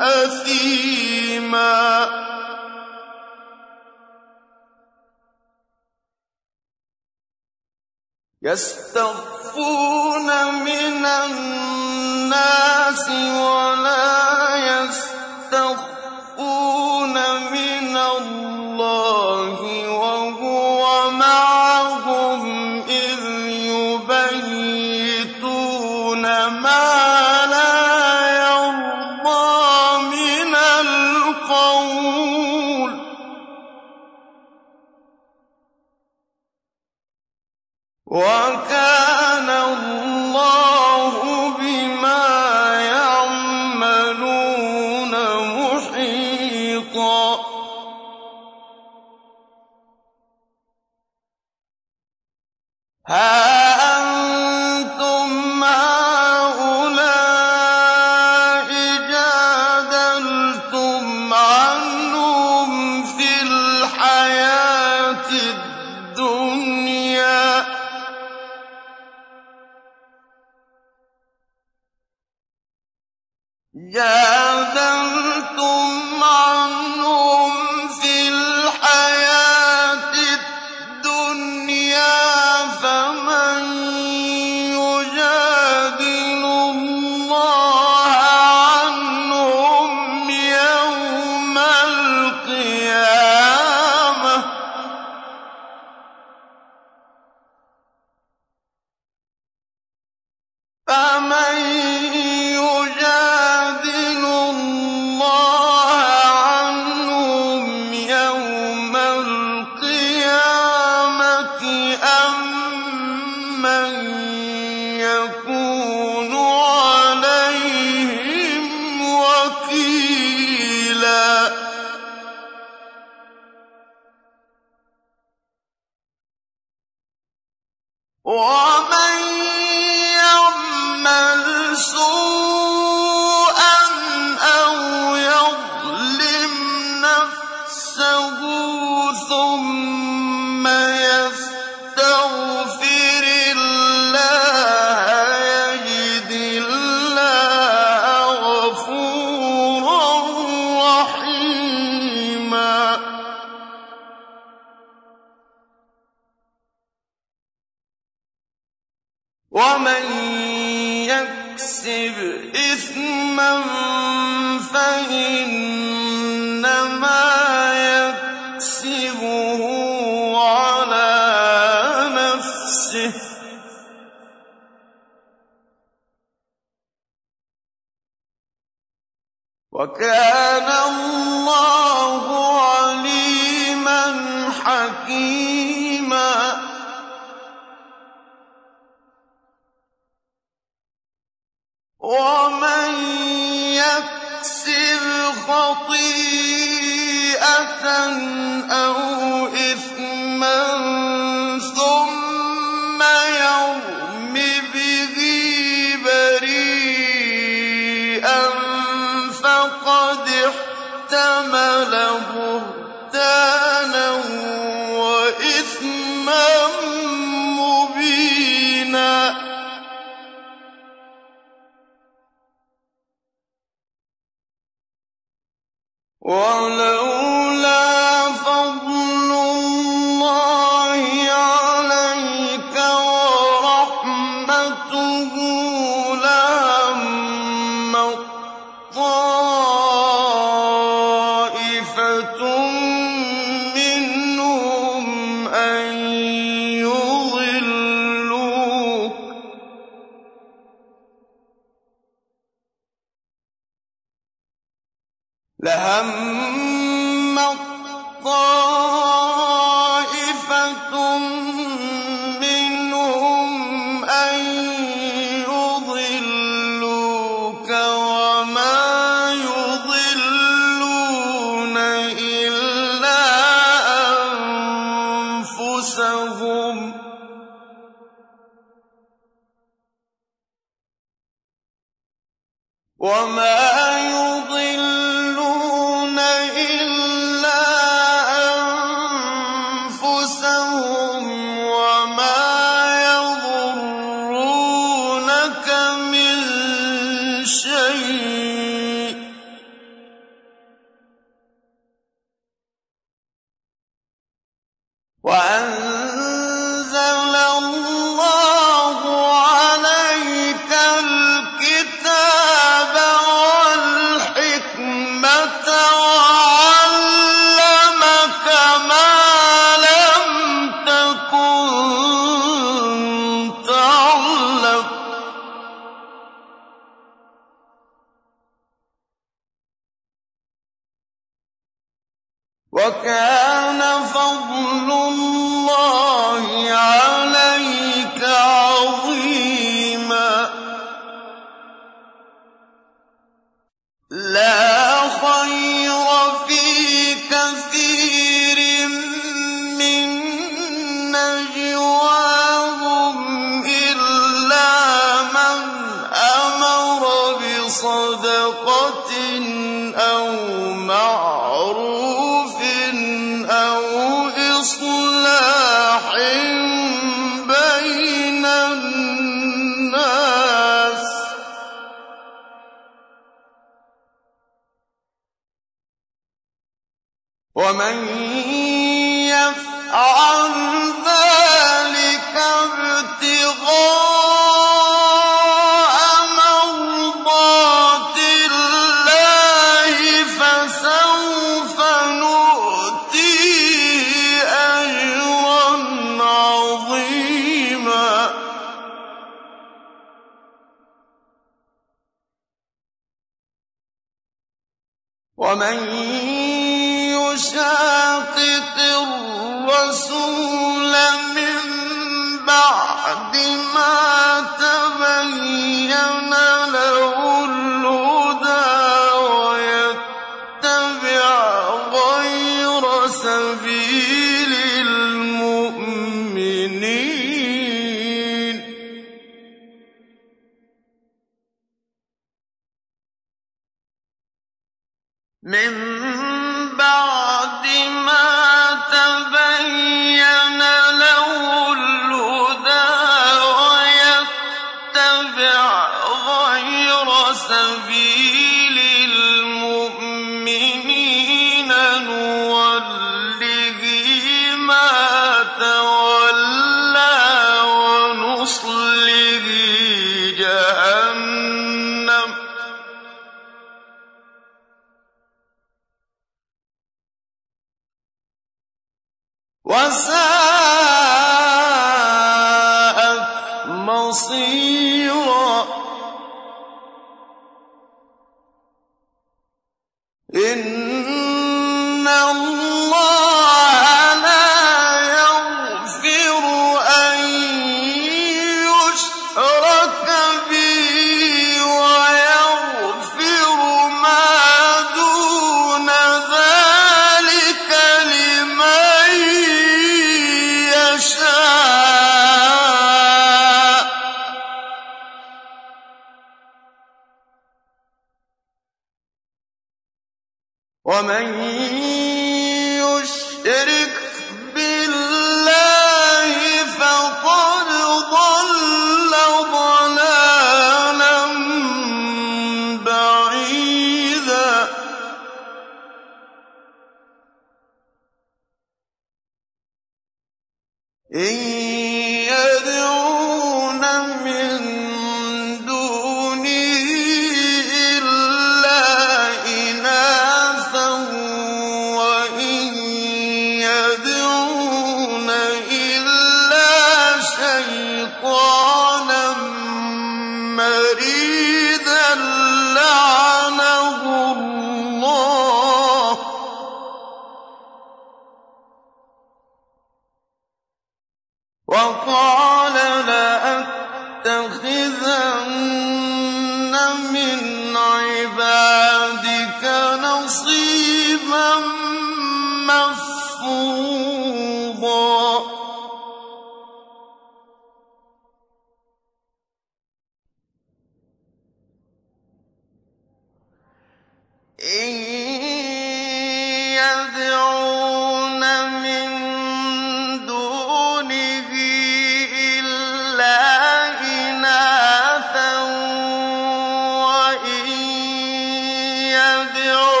[599.41, 600.00] يَدْعُونَ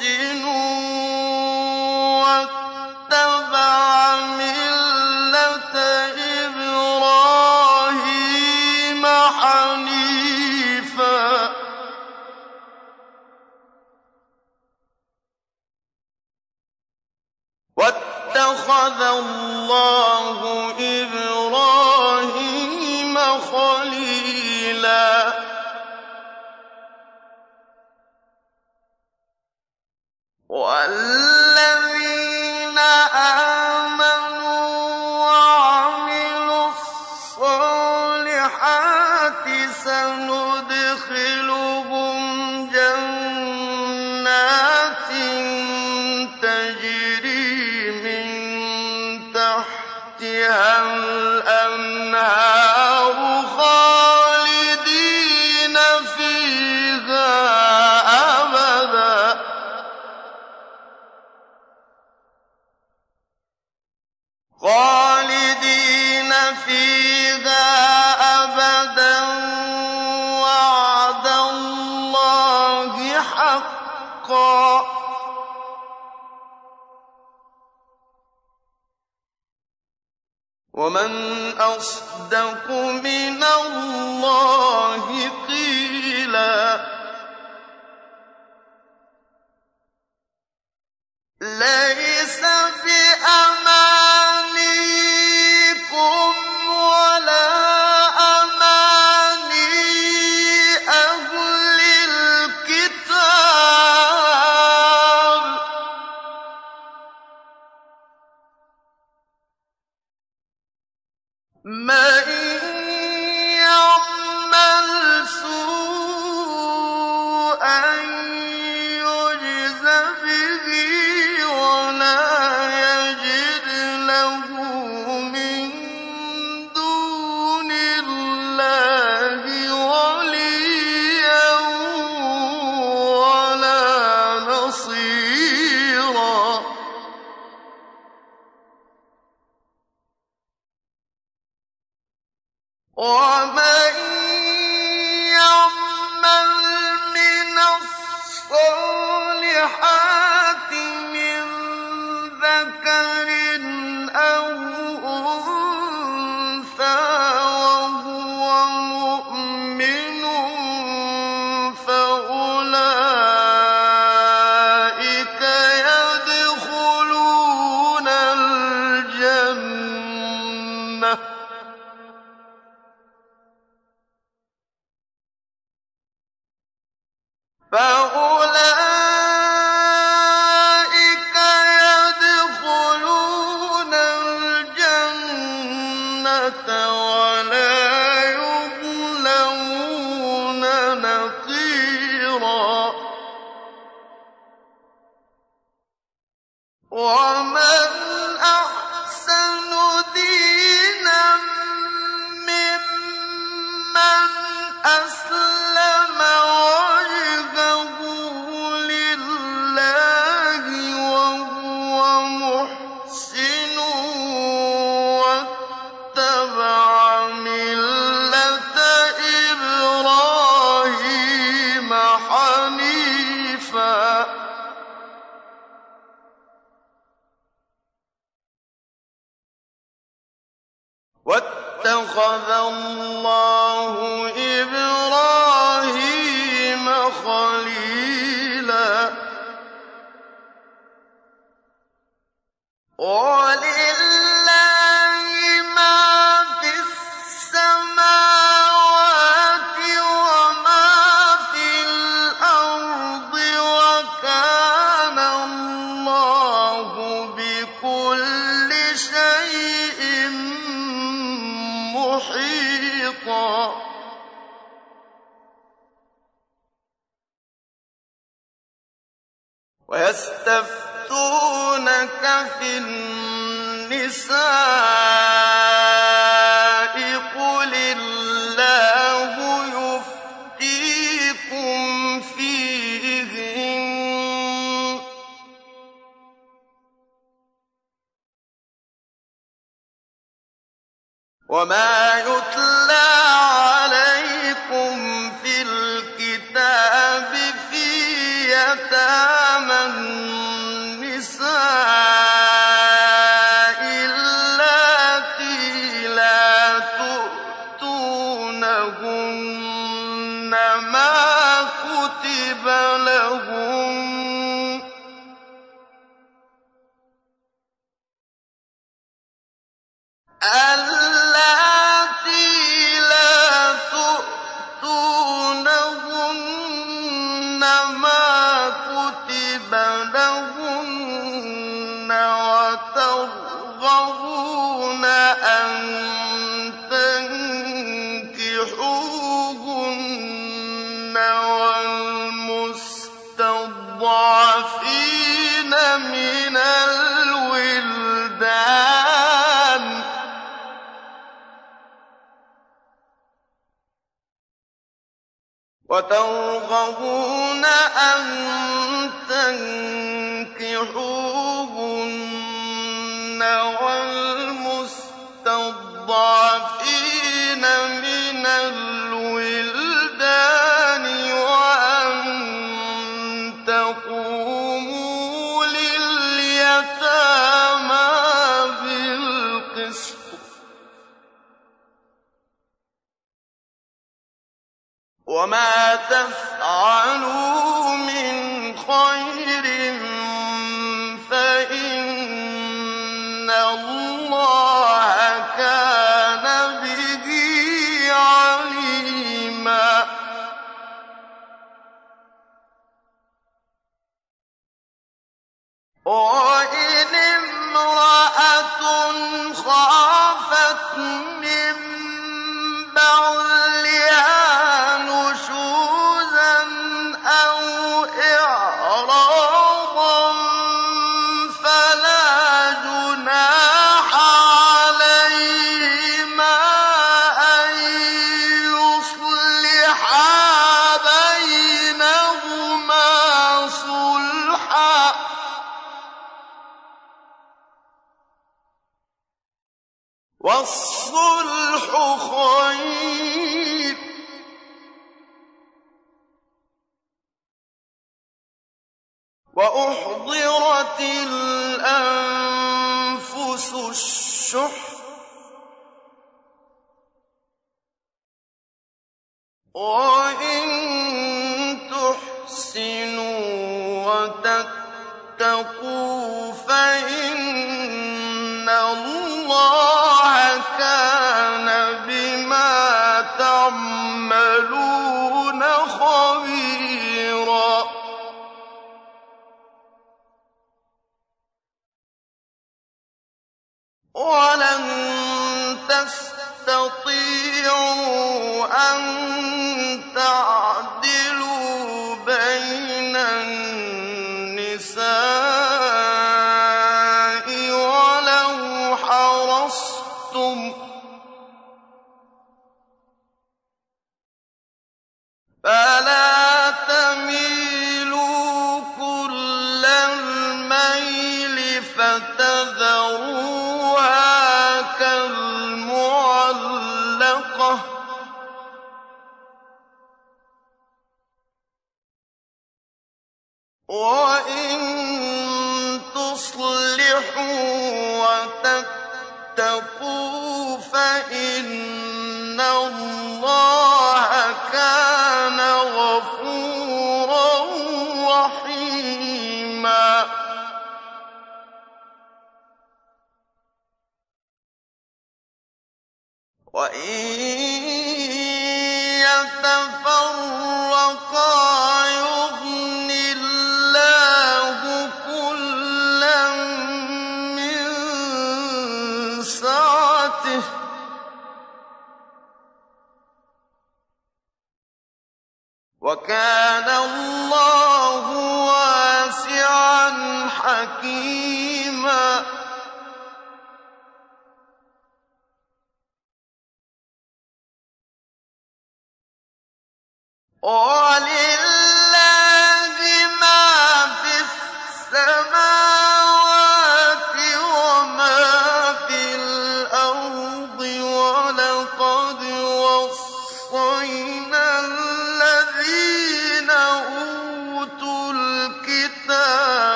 [0.00, 0.57] مُحْسِنٌ